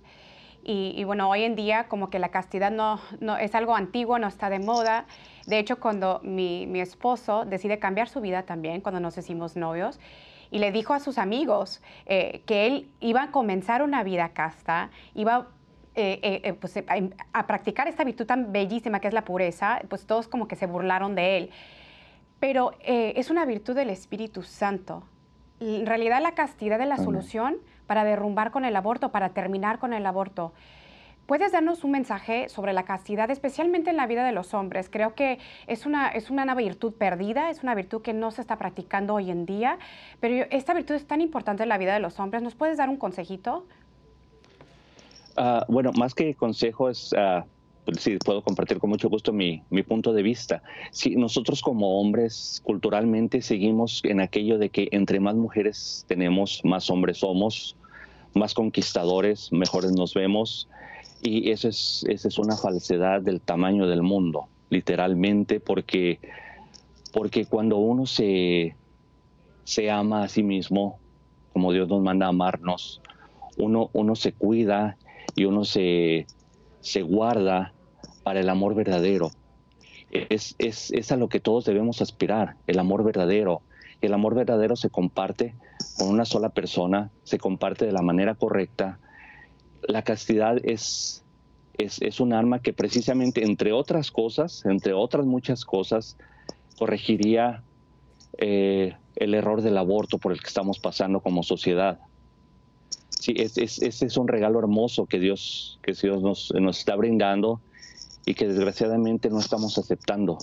Y, 0.69 1.05
bueno, 1.05 1.31
hoy 1.31 1.45
en 1.45 1.55
día 1.55 1.87
como 1.87 2.11
que 2.11 2.19
la 2.19 2.31
castidad 2.31 2.73
no, 2.73 2.99
es 3.37 3.55
algo 3.55 3.77
antiguo, 3.77 4.19
no 4.19 4.27
está 4.27 4.51
de 4.51 4.59
moda. 4.59 5.05
De 5.47 5.61
hecho, 5.61 5.79
cuando 5.79 6.21
mi, 6.25 6.81
esposo 6.81 7.45
decide 7.45 7.79
cambiar 7.79 8.09
su 8.09 8.21
vida 8.21 8.43
también, 8.45 8.81
cuando 8.81 8.99
nos 8.99 9.17
hicimos 9.17 9.55
novios, 9.55 10.01
y 10.51 10.59
le 10.59 10.73
dijo 10.73 10.93
a 10.93 10.99
sus 10.99 11.19
amigos 11.19 11.83
eh, 12.07 12.43
que 12.47 12.67
él 12.67 12.91
iba 12.99 13.23
a 13.25 13.31
comenzar 13.31 13.83
una 13.83 14.03
vida 14.03 14.31
casta, 14.31 14.91
iba 15.15 15.49
eh, 15.95 16.19
eh, 16.23 16.53
pues, 16.55 16.75
a, 17.33 17.47
practicar 17.47 17.87
esta 17.87 18.03
virtud 18.03 18.27
tan 18.27 18.51
bellísima 18.51 18.99
que 18.99 19.09
es 19.09 19.15
la 19.15 19.25
pureza, 19.25 19.83
pues 19.89 20.05
todos 20.05 20.27
como 20.27 20.49
que 20.49 20.57
se 20.57 20.67
burlaron 20.67 21.15
de 21.15 21.37
él. 21.37 21.51
Pero 22.41 22.73
es 22.81 23.31
una 23.31 23.45
virtud 23.45 23.75
del 23.75 23.91
Espíritu 23.91 24.43
Santo. 24.43 25.03
En 25.61 25.87
realidad 25.87 26.21
la 26.21 26.35
castidad 26.35 26.81
es 26.81 26.89
la 26.89 26.99
solución 26.99 27.57
para 27.87 28.05
derrumbar 28.05 28.51
con 28.51 28.65
el 28.65 28.77
aborto, 28.77 29.11
para 29.11 29.31
terminar 29.31 29.79
con 29.79 29.93
el 29.93 30.05
aborto. 30.05 30.53
¿Puedes 31.27 31.51
darnos 31.51 31.83
un 31.83 31.91
mensaje 31.91 32.49
sobre 32.49 32.73
la 32.73 32.85
castidad, 32.85 33.31
especialmente 33.31 33.91
en 33.91 33.97
la 33.97 34.07
vida 34.07 34.25
de 34.25 34.31
los 34.31 34.55
hombres? 34.55 34.89
Creo 34.89 35.15
que 35.15 35.41
es 35.67 35.85
una, 35.85 36.09
es 36.09 36.31
una 36.31 36.55
virtud 36.55 36.93
perdida, 36.93 37.51
es 37.51 37.65
una 37.65 37.75
virtud 37.75 38.01
que 38.01 38.13
no 38.13 38.31
se 38.31 38.43
está 38.43 38.59
practicando 38.59 39.15
hoy 39.15 39.33
en 39.33 39.45
día, 39.45 39.79
pero 40.21 40.47
esta 40.51 40.73
virtud 40.73 40.95
es 40.95 41.07
tan 41.07 41.21
importante 41.21 41.65
en 41.65 41.69
la 41.69 41.79
vida 41.79 41.95
de 41.95 42.01
los 42.01 42.21
hombres. 42.21 42.43
¿Nos 42.43 42.55
puedes 42.55 42.79
dar 42.79 42.89
un 42.89 42.97
consejito? 42.97 43.67
Uh, 45.37 45.61
bueno, 45.67 45.91
más 45.99 46.15
que 46.15 46.35
consejo 46.35 46.89
es, 46.89 47.13
uh, 47.13 47.43
sí, 47.99 48.19
puedo 48.25 48.43
compartir 48.43 48.79
con 48.79 48.91
mucho 48.91 49.09
gusto 49.09 49.33
mi, 49.33 49.63
mi 49.71 49.83
punto 49.83 50.13
de 50.13 50.23
vista. 50.23 50.63
Si 50.91 51.17
nosotros 51.17 51.63
como 51.63 52.01
hombres 52.01 52.61
culturalmente 52.65 53.43
seguimos 53.43 54.01
en 54.05 54.21
aquello 54.21 54.59
de 54.59 54.71
que 54.71 54.89
entre 54.93 55.21
más 55.21 55.37
mujeres 55.37 56.05
tenemos, 56.09 56.61
más 56.65 56.91
hombres 56.91 57.19
somos, 57.19 57.77
más 58.35 58.55
conquistadores, 58.55 59.53
mejores 59.53 59.93
nos 59.93 60.15
vemos 60.15 60.69
y 61.23 61.51
eso 61.51 61.69
es, 61.69 62.05
esa 62.09 62.29
es 62.29 62.39
una 62.39 62.57
falsedad 62.57 63.23
del 63.23 63.41
tamaño 63.41 63.87
del 63.87 64.03
mundo, 64.03 64.49
literalmente, 64.71 65.61
porque, 65.61 66.21
porque 67.13 67.47
cuando 67.47 67.79
uno 67.79 68.07
se, 68.07 68.77
se 69.65 69.91
ama 69.91 70.25
a 70.25 70.29
sí 70.29 70.43
mismo, 70.43 70.99
como 71.53 71.73
Dios 71.73 71.89
nos 71.89 72.03
manda 72.03 72.27
a 72.27 72.31
amarnos, 72.31 73.01
uno, 73.57 73.91
uno 73.95 74.15
se 74.15 74.33
cuida 74.33 74.99
y 75.35 75.47
uno 75.47 75.65
se, 75.65 76.27
se 76.81 77.03
guarda 77.03 77.73
para 78.27 78.41
el 78.41 78.49
amor 78.49 78.75
verdadero. 78.75 79.31
Es, 80.11 80.57
es, 80.59 80.91
es, 80.91 81.13
a 81.13 81.17
lo 81.17 81.29
que 81.29 81.39
todos 81.39 81.65
debemos 81.65 82.03
aspirar, 82.03 82.57
el 82.67 82.81
amor 82.81 83.05
verdadero. 83.05 83.63
El 84.01 84.13
amor 84.15 84.35
verdadero 84.35 84.75
se 84.75 84.91
comparte 84.91 85.55
con 85.97 86.09
una 86.09 86.25
sola 86.25 86.49
persona, 86.49 87.13
se 87.23 87.39
comparte 87.39 87.87
de 87.87 87.93
la 87.93 88.03
manera 88.03 88.35
correcta, 88.35 88.99
la 89.83 90.03
castidad 90.03 90.57
es, 90.65 91.23
es, 91.79 92.19
un 92.19 92.33
arma 92.33 92.59
que 92.59 92.73
precisamente, 92.73 93.45
entre 93.45 93.73
otras 93.73 94.11
cosas, 94.11 94.65
entre 94.67 94.93
otras 94.93 95.25
muchas 95.25 95.65
cosas, 95.65 96.17
corregiría 96.81 97.63
eh, 98.39 98.97
el 99.15 99.35
error 99.35 99.63
del 99.63 99.79
aborto 99.79 100.19
por 100.19 100.33
el 100.33 100.41
que 100.41 100.49
estamos 100.49 100.81
pasando 100.81 101.21
como 101.21 101.45
sociedad. 101.45 102.01
Sí, 103.11 103.35
ese 103.37 103.87
es, 103.87 104.17
un 104.17 104.27
regalo 104.27 104.59
hermoso 104.59 105.07
que 105.07 105.21
Dios, 105.21 105.79
que 105.81 105.93
Dios 105.93 106.21
nos, 106.25 106.53
nos 106.61 106.81
está 106.81 106.97
brindando 106.97 107.61
y 108.27 108.35
que 108.35 108.49
desgraciadamente 108.49 109.31
no 109.31 109.39
estamos 109.39 109.79
aceptando. 109.79 110.37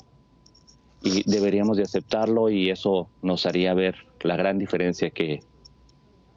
Y 1.04 1.30
deberíamos 1.30 1.76
de 1.78 1.84
aceptarlo 1.84 2.50
y 2.50 2.70
eso 2.70 3.10
nos 3.22 3.46
haría 3.46 3.74
ver 3.74 3.96
la 4.22 4.38
gran 4.38 4.58
diferencia 4.58 5.12
que, 5.12 5.42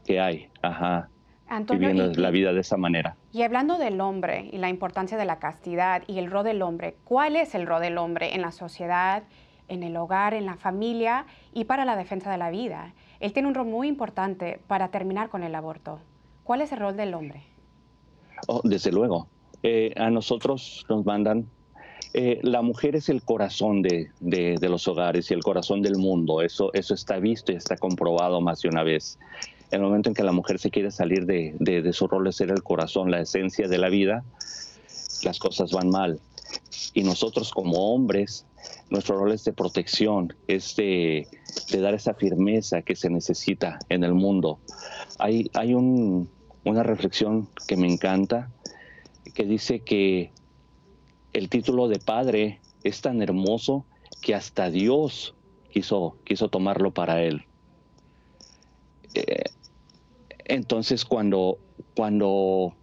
que 0.04 0.20
hay. 0.20 0.48
Ajá. 0.60 1.08
Antonio, 1.48 1.88
viviendo 1.88 2.20
la 2.20 2.30
vida 2.30 2.52
de 2.52 2.60
esa 2.60 2.76
manera. 2.76 3.16
Y 3.32 3.42
hablando 3.42 3.78
del 3.78 4.00
hombre 4.00 4.50
y 4.52 4.58
la 4.58 4.68
importancia 4.68 5.16
de 5.16 5.24
la 5.24 5.38
castidad 5.38 6.02
y 6.08 6.18
el 6.18 6.28
rol 6.28 6.44
del 6.44 6.60
hombre, 6.62 6.96
¿cuál 7.04 7.36
es 7.36 7.54
el 7.54 7.64
rol 7.68 7.80
del 7.80 7.96
hombre 7.98 8.34
en 8.34 8.42
la 8.42 8.50
sociedad, 8.50 9.22
en 9.68 9.84
el 9.84 9.96
hogar, 9.96 10.34
en 10.34 10.46
la 10.46 10.56
familia 10.56 11.26
y 11.54 11.64
para 11.64 11.84
la 11.84 11.94
defensa 11.94 12.32
de 12.32 12.38
la 12.38 12.50
vida? 12.50 12.92
Él 13.20 13.32
tiene 13.32 13.46
un 13.46 13.54
rol 13.54 13.68
muy 13.68 13.86
importante 13.86 14.58
para 14.66 14.88
terminar 14.88 15.28
con 15.28 15.44
el 15.44 15.54
aborto. 15.54 16.00
¿Cuál 16.42 16.60
es 16.62 16.72
el 16.72 16.80
rol 16.80 16.96
del 16.96 17.14
hombre? 17.14 17.44
Oh, 18.48 18.60
desde 18.64 18.90
luego. 18.90 19.28
A 19.96 20.10
nosotros 20.10 20.84
nos 20.88 21.04
mandan 21.04 21.46
eh, 22.14 22.38
la 22.42 22.62
mujer 22.62 22.96
es 22.96 23.08
el 23.08 23.22
corazón 23.22 23.82
de, 23.82 24.10
de, 24.20 24.56
de, 24.58 24.68
los 24.68 24.88
hogares 24.88 25.30
y 25.30 25.34
el 25.34 25.42
corazón 25.42 25.82
del 25.82 25.96
mundo. 25.96 26.40
Eso, 26.40 26.72
eso 26.72 26.94
está 26.94 27.18
visto 27.18 27.52
y 27.52 27.56
está 27.56 27.76
comprobado 27.76 28.40
más 28.40 28.62
de 28.62 28.68
una 28.68 28.82
vez 28.82 29.18
en 29.70 29.80
el 29.80 29.86
momento 29.86 30.08
en 30.08 30.14
que 30.14 30.22
la 30.22 30.32
mujer 30.32 30.58
se 30.58 30.70
quiere 30.70 30.90
salir 30.90 31.26
de, 31.26 31.92
su 31.92 32.06
rol 32.06 32.24
de 32.24 32.32
ser 32.32 32.50
el 32.50 32.62
corazón, 32.62 33.10
la 33.10 33.20
esencia 33.20 33.68
de 33.68 33.78
la 33.78 33.88
vida, 33.88 34.24
las 35.22 35.38
cosas 35.38 35.72
van 35.72 35.90
mal. 35.90 36.20
Y 36.94 37.02
nosotros 37.02 37.52
como 37.52 37.92
hombres, 37.92 38.46
nuestro 38.90 39.18
rol 39.18 39.32
es 39.32 39.44
de 39.44 39.52
protección, 39.52 40.34
es 40.46 40.76
de, 40.76 41.26
dar 41.80 41.94
esa 41.94 42.14
firmeza 42.14 42.82
que 42.82 42.94
se 42.94 43.10
necesita 43.10 43.78
en 43.88 44.04
el 44.04 44.14
mundo. 44.14 44.58
Hay, 45.18 45.50
hay 45.54 45.74
una 45.74 46.82
reflexión 46.82 47.48
que 47.66 47.76
me 47.76 47.90
encanta, 47.92 48.50
que 49.36 49.44
dice 49.44 49.80
que 49.80 50.32
el 51.34 51.50
título 51.50 51.88
de 51.88 51.98
padre 51.98 52.58
es 52.82 53.02
tan 53.02 53.20
hermoso 53.20 53.84
que 54.22 54.34
hasta 54.34 54.70
Dios 54.70 55.34
quiso, 55.70 56.16
quiso 56.24 56.48
tomarlo 56.48 56.94
para 56.94 57.22
él. 57.22 57.44
Eh, 59.12 59.44
entonces 60.46 61.04
cuando, 61.04 61.58
cuando 61.94 62.74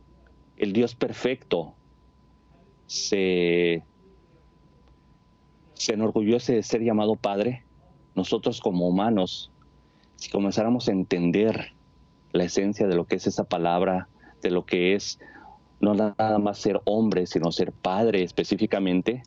el 0.57 0.73
Dios 0.73 0.93
perfecto 0.93 1.73
se, 2.85 3.83
se 5.73 5.93
enorgullece 5.93 6.53
de 6.53 6.61
ser 6.61 6.83
llamado 6.83 7.15
Padre, 7.15 7.63
nosotros 8.13 8.61
como 8.61 8.87
humanos, 8.87 9.51
si 10.17 10.29
comenzáramos 10.29 10.87
a 10.87 10.91
entender 10.91 11.73
la 12.31 12.43
esencia 12.43 12.85
de 12.85 12.95
lo 12.95 13.05
que 13.05 13.15
es 13.15 13.25
esa 13.25 13.45
palabra, 13.45 14.07
de 14.43 14.51
lo 14.51 14.67
que 14.67 14.93
es 14.93 15.17
no 15.83 15.93
nada 15.93 16.39
más 16.39 16.59
ser 16.59 16.81
hombre, 16.85 17.27
sino 17.27 17.51
ser 17.51 17.73
padre 17.73 18.23
específicamente, 18.23 19.23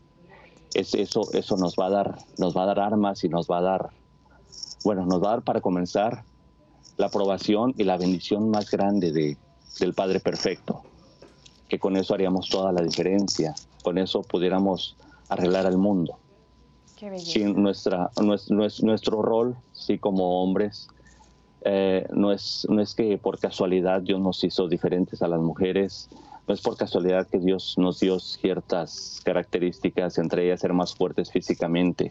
es 0.75 0.95
eso, 0.95 1.21
eso 1.33 1.57
nos 1.57 1.77
va 1.77 1.87
a 1.87 1.91
dar, 1.91 2.19
nos 2.39 2.57
va 2.57 2.63
a 2.63 2.67
dar 2.67 2.81
armas 2.81 3.23
y 3.25 3.29
nos 3.29 3.47
va 3.47 3.59
a 3.59 3.63
dar, 3.63 3.91
bueno, 4.83 5.05
nos 5.05 5.23
va 5.23 5.29
a 5.29 5.31
dar 5.33 5.43
para 5.43 5.61
comenzar 5.61 6.25
la 6.97 7.07
aprobación 7.07 7.75
y 7.77 7.85
la 7.85 7.99
bendición 7.99 8.51
más 8.51 8.71
grande 8.71 9.13
de, 9.13 9.37
del 9.81 9.93
Padre 9.93 10.19
Perfecto, 10.21 10.83
que 11.69 11.79
con 11.79 11.95
eso 11.97 12.15
haríamos 12.15 12.49
toda 12.49 12.73
la 12.73 12.83
diferencia, 12.83 13.55
con 13.85 13.99
eso 13.99 14.23
pudiéramos 14.23 14.97
arreglar 15.29 15.67
al 15.67 15.77
mundo. 15.77 16.19
Sin 17.19 17.63
nuestra, 17.63 18.11
nuestro, 18.23 18.57
nuestro 18.57 19.21
rol, 19.21 19.57
sí, 19.73 19.99
como 19.99 20.43
hombres, 20.43 20.89
eh, 21.61 22.07
no, 22.15 22.33
es, 22.33 22.67
no 22.71 22.81
es 22.81 22.95
que 22.95 23.19
por 23.19 23.39
casualidad 23.39 24.01
Dios 24.01 24.21
nos 24.21 24.43
hizo 24.45 24.69
diferentes 24.69 25.21
a 25.21 25.29
las 25.29 25.41
mujeres, 25.41 26.09
no 26.47 26.55
es 26.55 26.61
por 26.61 26.77
casualidad 26.77 27.27
que 27.27 27.39
Dios 27.39 27.75
nos 27.77 28.01
dio 28.01 28.21
ciertas 28.21 29.21
características, 29.25 30.19
entre 30.19 30.47
ellas 30.47 30.61
ser 30.61 30.73
más 30.73 30.95
fuertes 30.95 31.31
físicamente, 31.31 32.11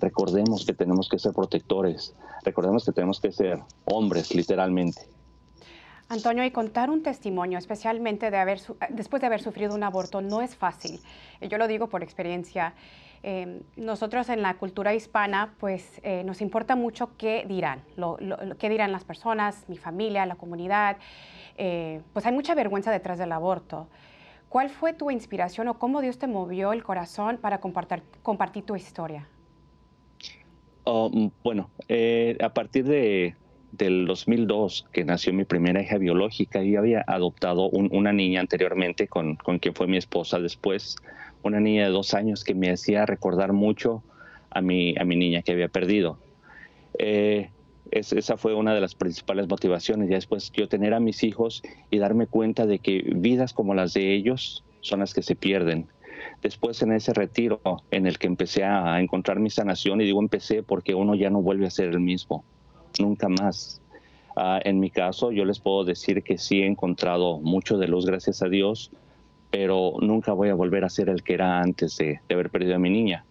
recordemos 0.00 0.64
que 0.64 0.74
tenemos 0.74 1.08
que 1.08 1.18
ser 1.18 1.32
protectores, 1.32 2.14
recordemos 2.44 2.84
que 2.84 2.92
tenemos 2.92 3.20
que 3.20 3.32
ser 3.32 3.60
hombres, 3.84 4.34
literalmente. 4.34 5.02
Antonio, 6.08 6.44
y 6.44 6.50
contar 6.50 6.90
un 6.90 7.02
testimonio, 7.02 7.58
especialmente 7.58 8.30
de 8.30 8.36
haber, 8.36 8.60
después 8.90 9.20
de 9.20 9.26
haber 9.26 9.40
sufrido 9.40 9.74
un 9.74 9.82
aborto, 9.82 10.20
no 10.20 10.42
es 10.42 10.54
fácil. 10.54 11.00
Yo 11.40 11.56
lo 11.56 11.66
digo 11.68 11.88
por 11.88 12.02
experiencia. 12.02 12.74
Em, 13.24 13.60
nosotros 13.76 14.28
en 14.30 14.42
la 14.42 14.54
cultura 14.54 14.94
hispana, 14.94 15.54
pues 15.60 16.00
eh, 16.02 16.24
nos 16.24 16.40
importa 16.40 16.74
mucho 16.74 17.16
qué 17.16 17.44
dirán, 17.46 17.82
qué 18.58 18.68
dirán 18.68 18.90
las 18.90 19.04
personas, 19.04 19.64
mi 19.68 19.76
familia, 19.76 20.26
la 20.26 20.34
comunidad. 20.34 20.96
Eh, 21.56 22.00
pues 22.12 22.26
hay 22.26 22.32
mucha 22.32 22.54
vergüenza 22.54 22.90
detrás 22.90 23.18
del 23.18 23.30
aborto. 23.30 23.86
¿Cuál 24.48 24.70
fue 24.70 24.92
tu 24.92 25.10
inspiración 25.10 25.68
o 25.68 25.78
cómo 25.78 26.00
Dios 26.00 26.18
te 26.18 26.26
movió 26.26 26.72
el 26.72 26.82
corazón 26.82 27.38
para 27.38 27.60
compartir, 27.60 28.64
tu 28.64 28.74
historia? 28.74 29.28
Mm, 30.84 31.28
bueno, 31.44 31.70
eh, 31.88 32.36
a 32.42 32.52
partir 32.52 32.84
de, 32.84 33.36
del 33.70 34.04
2002, 34.04 34.86
que 34.92 35.04
nació 35.04 35.32
mi 35.32 35.44
primera 35.44 35.80
hija 35.80 35.96
biológica, 35.96 36.62
y 36.62 36.74
había 36.74 37.04
adoptado 37.06 37.70
una 37.70 38.12
niña 38.12 38.40
anteriormente 38.40 39.06
con, 39.06 39.36
con 39.36 39.60
quien 39.60 39.74
fue 39.74 39.86
mi 39.86 39.96
esposa 39.96 40.40
después, 40.40 40.96
una 41.42 41.60
niña 41.60 41.84
de 41.84 41.90
dos 41.90 42.14
años 42.14 42.44
que 42.44 42.54
me 42.54 42.70
hacía 42.70 43.06
recordar 43.06 43.52
mucho 43.52 44.02
a 44.50 44.60
mi, 44.60 44.94
a 44.98 45.04
mi 45.04 45.16
niña 45.16 45.42
que 45.42 45.52
había 45.52 45.68
perdido. 45.68 46.18
Eh, 46.98 47.50
esa 47.90 48.36
fue 48.36 48.54
una 48.54 48.74
de 48.74 48.80
las 48.80 48.94
principales 48.94 49.48
motivaciones, 49.48 50.08
ya 50.08 50.16
después 50.16 50.50
yo 50.52 50.68
tener 50.68 50.94
a 50.94 51.00
mis 51.00 51.22
hijos 51.24 51.62
y 51.90 51.98
darme 51.98 52.26
cuenta 52.26 52.66
de 52.66 52.78
que 52.78 53.02
vidas 53.14 53.52
como 53.52 53.74
las 53.74 53.92
de 53.92 54.14
ellos 54.14 54.64
son 54.80 55.00
las 55.00 55.12
que 55.12 55.22
se 55.22 55.36
pierden. 55.36 55.88
Después 56.40 56.80
en 56.82 56.92
ese 56.92 57.12
retiro 57.12 57.60
en 57.90 58.06
el 58.06 58.18
que 58.18 58.26
empecé 58.26 58.64
a 58.64 58.98
encontrar 59.00 59.40
mi 59.40 59.50
sanación, 59.50 60.00
y 60.00 60.04
digo 60.04 60.20
empecé 60.20 60.62
porque 60.62 60.94
uno 60.94 61.14
ya 61.14 61.28
no 61.28 61.42
vuelve 61.42 61.66
a 61.66 61.70
ser 61.70 61.88
el 61.88 62.00
mismo, 62.00 62.44
nunca 62.98 63.28
más. 63.28 63.80
Ah, 64.36 64.60
en 64.64 64.80
mi 64.80 64.90
caso, 64.90 65.30
yo 65.30 65.44
les 65.44 65.60
puedo 65.60 65.84
decir 65.84 66.22
que 66.22 66.38
sí 66.38 66.62
he 66.62 66.66
encontrado 66.66 67.38
mucho 67.40 67.76
de 67.76 67.88
luz, 67.88 68.06
gracias 68.06 68.42
a 68.42 68.48
Dios, 68.48 68.90
pero 69.52 69.92
nunca 70.00 70.32
voy 70.32 70.48
a 70.48 70.54
volver 70.54 70.82
a 70.82 70.88
ser 70.88 71.10
el 71.10 71.22
que 71.22 71.34
era 71.34 71.60
antes 71.60 71.98
de, 71.98 72.20
haber 72.30 72.48
perdido 72.48 72.74
a 72.74 72.78
mi 72.78 72.88
niña. 72.88 73.26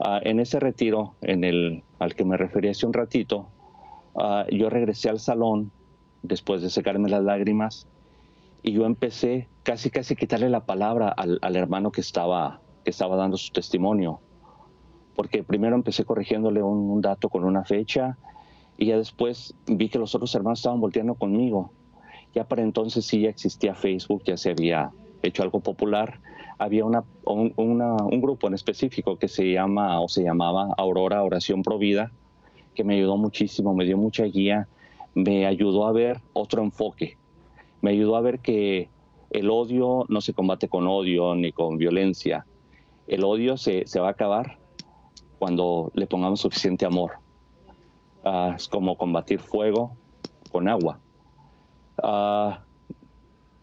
Ah, 0.00 0.20
en 0.22 0.40
ese 0.40 0.58
retiro, 0.58 1.14
en 1.22 1.44
el, 1.44 1.84
al 2.00 2.16
que 2.16 2.24
me 2.24 2.36
referí 2.36 2.68
hace 2.68 2.84
un 2.84 2.92
ratito, 2.92 3.46
ah, 4.16 4.44
yo 4.50 4.68
regresé 4.68 5.08
al 5.08 5.20
salón 5.20 5.70
después 6.24 6.62
de 6.62 6.68
secarme 6.68 7.08
las 7.08 7.22
lágrimas 7.22 7.86
y 8.64 8.72
yo 8.72 8.86
empecé 8.86 9.46
casi 9.62 9.88
casi 9.88 10.14
a 10.14 10.16
quitarle 10.16 10.50
la 10.50 10.66
palabra 10.66 11.10
al, 11.10 11.54
hermano 11.54 11.92
que 11.92 12.00
estaba, 12.00 12.60
que 12.82 12.90
estaba 12.90 13.14
dando 13.14 13.36
su 13.36 13.52
testimonio. 13.52 14.18
Porque 15.14 15.44
primero 15.44 15.76
empecé 15.76 16.04
corrigiéndole 16.04 16.60
un, 16.60 16.90
un 16.90 17.00
dato 17.00 17.28
con 17.28 17.44
una 17.44 17.64
fecha 17.64 18.18
y 18.76 18.86
ya 18.86 18.98
después 18.98 19.54
vi 19.68 19.90
que 19.90 20.00
los 20.00 20.12
otros 20.16 20.34
hermanos 20.34 20.58
estaban 20.58 20.80
volteando 20.80 21.14
conmigo. 21.14 21.70
Ya 22.34 22.48
para 22.48 22.62
entonces 22.62 23.06
sí 23.06 23.20
ya 23.20 23.30
existía 23.30 23.76
Facebook, 23.76 24.24
ya 24.24 24.36
se 24.36 24.50
había 24.50 24.90
hecho 25.22 25.42
algo 25.42 25.60
popular, 25.60 26.20
había 26.58 26.84
una, 26.84 27.04
un, 27.24 28.20
grupo 28.20 28.48
en 28.48 28.54
específico 28.54 29.18
que 29.18 29.28
se 29.28 29.52
llama 29.52 30.00
o 30.00 30.08
se 30.08 30.22
llamaba 30.22 30.74
Aurora 30.78 31.22
Oración 31.22 31.62
Provida, 31.62 32.12
que 32.74 32.84
me 32.84 32.94
ayudó 32.96 33.16
muchísimo, 33.16 33.74
me 33.74 33.84
dio 33.84 33.96
mucha 33.96 34.24
guía, 34.24 34.68
me 35.14 35.46
ayudó 35.46 35.86
a 35.86 35.92
ver 35.92 36.20
otro 36.32 36.62
enfoque, 36.62 37.16
me 37.80 37.90
ayudó 37.90 38.16
a 38.16 38.20
ver 38.20 38.40
que 38.40 38.88
el 39.30 39.50
odio 39.50 40.04
no 40.08 40.20
se 40.20 40.34
combate 40.34 40.68
con 40.68 40.86
odio 40.86 41.34
ni 41.34 41.52
con 41.52 41.78
violencia, 41.78 42.46
el 43.06 43.24
odio 43.24 43.56
se, 43.56 43.86
se 43.86 44.00
va 44.00 44.08
a 44.08 44.12
acabar 44.12 44.58
cuando 45.38 45.90
le 45.94 46.06
pongamos 46.06 46.40
suficiente 46.40 46.86
amor. 46.86 47.12
Ah, 48.24 48.54
es 48.56 48.66
como 48.66 48.96
combatir 48.96 49.38
fuego 49.38 49.96
con 50.50 50.68
agua. 50.68 50.98
Uh, 52.02 52.65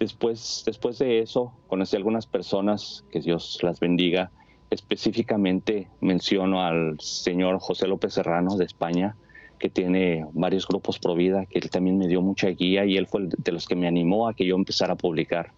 Después, 0.04 0.64
después 0.66 1.00
de 1.00 1.20
eso, 1.20 1.54
conocí 1.68 1.96
algunas 1.96 2.28
personas, 2.28 3.06
que 3.10 3.22
Dios 3.22 3.60
las 3.62 3.80
bendiga. 3.80 4.32
Específicamente 4.70 5.88
menciono 6.02 6.62
al 6.62 7.00
señor 7.00 7.60
José 7.60 7.88
López 7.88 8.16
Serrano 8.16 8.58
de 8.58 8.66
España, 8.66 9.16
que 9.60 9.70
tiene 9.70 10.26
varios 10.34 10.68
grupos 10.68 11.00
pro 11.00 11.16
vida, 11.16 11.46
que 11.46 11.60
él 11.60 11.70
también 11.70 11.98
me 11.98 12.10
dio 12.10 12.22
mucha 12.22 12.50
guía 12.50 12.84
y 12.84 12.98
él 12.98 13.08
fue 13.08 13.30
de 13.30 13.52
los 13.54 13.66
que 13.66 13.78
me 13.78 13.88
animó 13.88 14.28
a 14.28 14.34
que 14.34 14.46
yo 14.46 14.58
empezara 14.58 14.92
a 14.92 14.98
publicar 14.98 15.54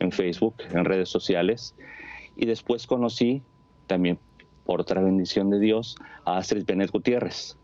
en 0.00 0.10
Facebook, 0.10 0.56
en 0.72 0.84
redes 0.84 1.08
sociales. 1.08 1.76
Y 2.34 2.46
después 2.46 2.84
conocí 2.84 3.42
también, 3.86 4.18
por 4.64 4.80
otra 4.80 5.00
bendición 5.02 5.50
de 5.50 5.60
Dios, 5.60 5.94
a 6.24 6.38
Astrid 6.38 6.64
Benet 6.64 6.90
Gutiérrez, 6.90 7.56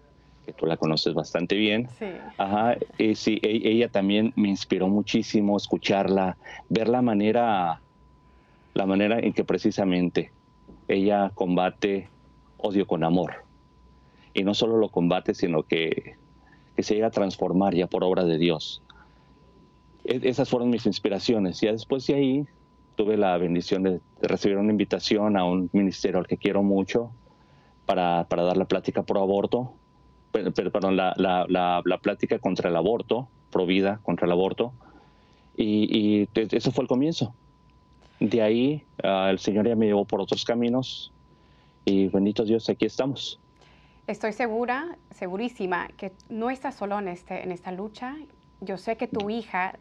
que 0.45 0.53
tú 0.53 0.67
la 0.67 0.77
conoces 0.77 1.15
bastante 1.15 1.57
bien. 1.57 1.89
Sí. 1.99 2.07
Ajá, 2.37 2.77
y 2.99 3.15
sí, 3.15 3.41
e, 3.43 3.69
ella 3.69 3.89
también 3.89 4.33
me 4.37 4.49
inspiró 4.49 4.89
muchísimo 4.89 5.57
escucharla, 5.57 6.37
ver 6.69 6.89
la 6.89 7.03
manera, 7.03 7.81
la 8.75 8.87
manera 8.87 9.19
en 9.19 9.33
que 9.33 9.45
precisamente 9.45 10.33
ella 10.89 11.31
combate 11.35 12.09
odio 12.59 12.87
con 12.87 13.05
amor. 13.05 13.45
Y 14.35 14.43
no 14.43 14.55
solo 14.55 14.77
lo 14.77 14.89
combate, 14.89 15.35
sino 15.35 15.63
que, 15.63 16.17
que 16.77 16.83
se 16.83 16.95
llega 16.95 17.09
a 17.09 17.11
transformar 17.11 17.75
ya 17.75 17.87
por 17.87 18.05
obra 18.05 18.25
de 18.25 18.39
Dios. 18.39 18.83
E, 20.05 20.21
esas 20.25 20.49
fueron 20.49 20.71
mis 20.71 20.87
inspiraciones. 20.87 21.61
Ya 21.61 21.73
después 21.73 22.07
de 22.07 22.15
ahí 22.15 22.47
tuve 22.97 23.17
la 23.17 23.37
bendición 23.39 23.83
de, 23.83 24.01
recibir 24.21 24.59
una 24.59 24.71
invitación 24.71 25.37
a 25.37 25.45
un 25.45 25.71
ministerio 25.73 26.19
al 26.19 26.27
que 26.27 26.37
quiero 26.37 26.63
mucho 26.63 27.11
para, 27.87 28.27
para 28.29 28.43
dar 28.43 28.57
la 28.57 28.67
plática 28.67 29.03
por 29.03 29.19
aborto 29.19 29.75
perdón, 30.43 30.97
la, 30.97 31.15
la, 31.17 31.47
la, 31.85 31.99
plática 31.99 32.39
contra 32.39 32.69
el 32.69 32.77
aborto, 32.77 33.29
provida 33.51 34.01
contra 34.03 34.27
el 34.27 34.33
aborto, 34.33 34.73
y, 35.57 36.29
eso 36.35 36.73
fue 36.73 36.83
el 36.83 36.89
comienzo. 36.89 37.35
De 38.19 38.43
ahí 38.43 38.83
ah, 39.03 39.29
el 39.31 39.39
Señor 39.39 39.69
ya 39.69 39.77
me 39.77 39.87
llevó 39.87 40.05
por 40.05 40.21
otros 40.21 40.45
caminos 40.45 41.13
y 41.85 42.09
bendito 42.09 42.45
Dios, 42.45 42.69
aquí 42.69 42.87
estamos. 42.87 43.39
Estoy 44.07 44.33
segura, 44.33 44.97
segurísima, 45.11 45.89
que 45.97 46.13
no 46.29 46.51
estás 46.51 46.75
solo 46.75 46.99
en, 46.99 47.09
este, 47.09 47.43
en 47.43 47.53
esta 47.53 47.73
lucha. 47.73 48.17
Yo 48.61 48.77
sé 48.77 48.97
que 48.97 49.07
tu 49.07 49.31
hija, 49.31 49.79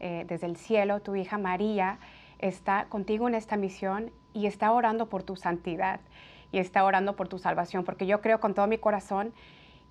eh, 0.00 0.24
desde 0.28 0.46
el 0.46 0.56
cielo, 0.56 1.00
tu 1.00 1.14
hija 1.14 1.38
María, 1.38 1.98
está 2.38 2.86
contigo 2.88 3.28
en 3.28 3.34
esta 3.34 3.56
misión 3.56 4.10
y 4.34 4.46
está 4.46 4.72
orando 4.72 5.06
por 5.06 5.22
tu 5.22 5.36
santidad 5.36 6.00
y 6.50 6.58
está 6.58 6.84
orando 6.84 7.16
por 7.16 7.28
tu 7.28 7.38
salvación, 7.38 7.84
porque 7.84 8.06
yo 8.06 8.20
creo 8.20 8.40
con 8.40 8.54
todo 8.54 8.66
mi 8.66 8.78
corazón 8.78 9.32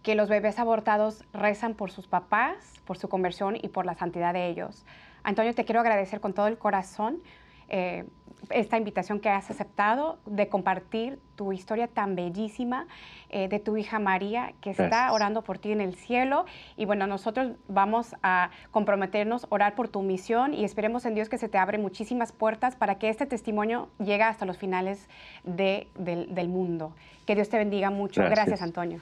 que 0.04 0.16
los 0.16 0.30
bebés 0.30 0.60
abortados 0.60 1.24
rezan 1.34 1.74
por 1.74 1.92
sus 1.92 2.08
papás, 2.08 2.82
por 2.86 2.98
su 2.98 3.10
conversión 3.10 3.56
y 3.62 3.68
por 3.70 3.86
la 3.86 3.96
santidad 3.96 4.34
de 4.34 4.48
ellos. 4.48 4.86
Antonio, 5.24 5.54
te 5.54 5.66
quiero 5.66 5.82
agradecer 5.82 6.20
con 6.20 6.34
todo 6.34 6.48
el 6.48 6.58
corazón 6.58 7.22
eh, 7.70 8.06
esta 8.50 8.78
invitación 8.78 9.20
que 9.20 9.30
has 9.30 9.50
aceptado 9.50 10.18
de 10.26 10.50
compartir 10.50 11.20
tu 11.36 11.54
historia 11.54 11.88
tan 11.88 12.16
bellísima 12.16 12.88
eh, 13.30 13.48
de 13.48 13.60
tu 13.60 13.78
hija 13.78 14.00
María, 14.00 14.54
que 14.62 14.72
está 14.72 15.12
orando 15.14 15.44
por 15.44 15.58
ti 15.58 15.72
en 15.72 15.80
el 15.80 15.96
cielo. 15.96 16.46
Y 16.76 16.86
bueno, 16.86 17.08
nosotros 17.08 17.54
vamos 17.68 18.16
a 18.24 18.50
comprometernos, 18.72 19.46
orar 19.50 19.76
por 19.76 19.88
tu 19.88 20.02
misión 20.02 20.54
y 20.54 20.66
esperemos 20.66 21.06
en 21.06 21.16
Dios 21.16 21.30
que 21.30 21.38
se 21.38 21.48
te 21.48 21.58
abren 21.58 21.82
muchísimas 21.82 22.32
puertas 22.32 22.76
para 22.76 22.96
que 22.96 23.10
este 23.10 23.26
testimonio 23.26 23.90
llegue 24.00 24.24
hasta 24.24 24.46
los 24.46 24.58
finales 24.58 25.08
del, 25.44 26.50
mundo. 26.50 26.94
Que 27.26 27.36
Dios 27.36 27.48
te 27.48 27.58
bendiga 27.58 27.90
mucho. 27.90 28.22
Gracias 28.22 28.62
Antonio. 28.62 29.00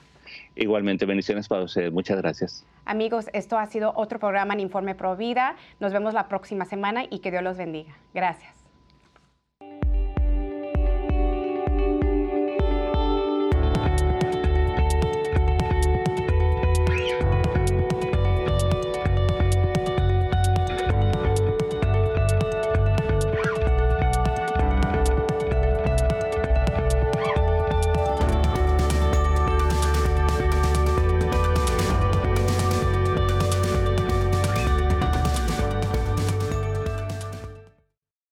Igualmente, 0.56 1.06
bendiciones 1.06 1.48
para 1.48 1.64
ustedes. 1.64 1.92
Muchas 1.92 2.18
gracias. 2.18 2.66
Amigos, 2.86 3.28
esto 3.34 3.58
ha 3.58 3.66
sido 3.66 3.94
otro 3.96 4.20
programa 4.20 4.54
en 4.54 4.60
Informe 4.62 4.96
Pro 4.96 5.16
Vida. 5.16 5.56
Nos 5.80 5.94
vemos 5.94 6.14
la 6.14 6.28
próxima 6.28 6.66
semana 6.66 7.06
y 7.10 7.20
que 7.20 7.32
Dios 7.32 7.44
los 7.44 7.58
bendiga. 7.58 7.96
Gracias. 8.14 8.59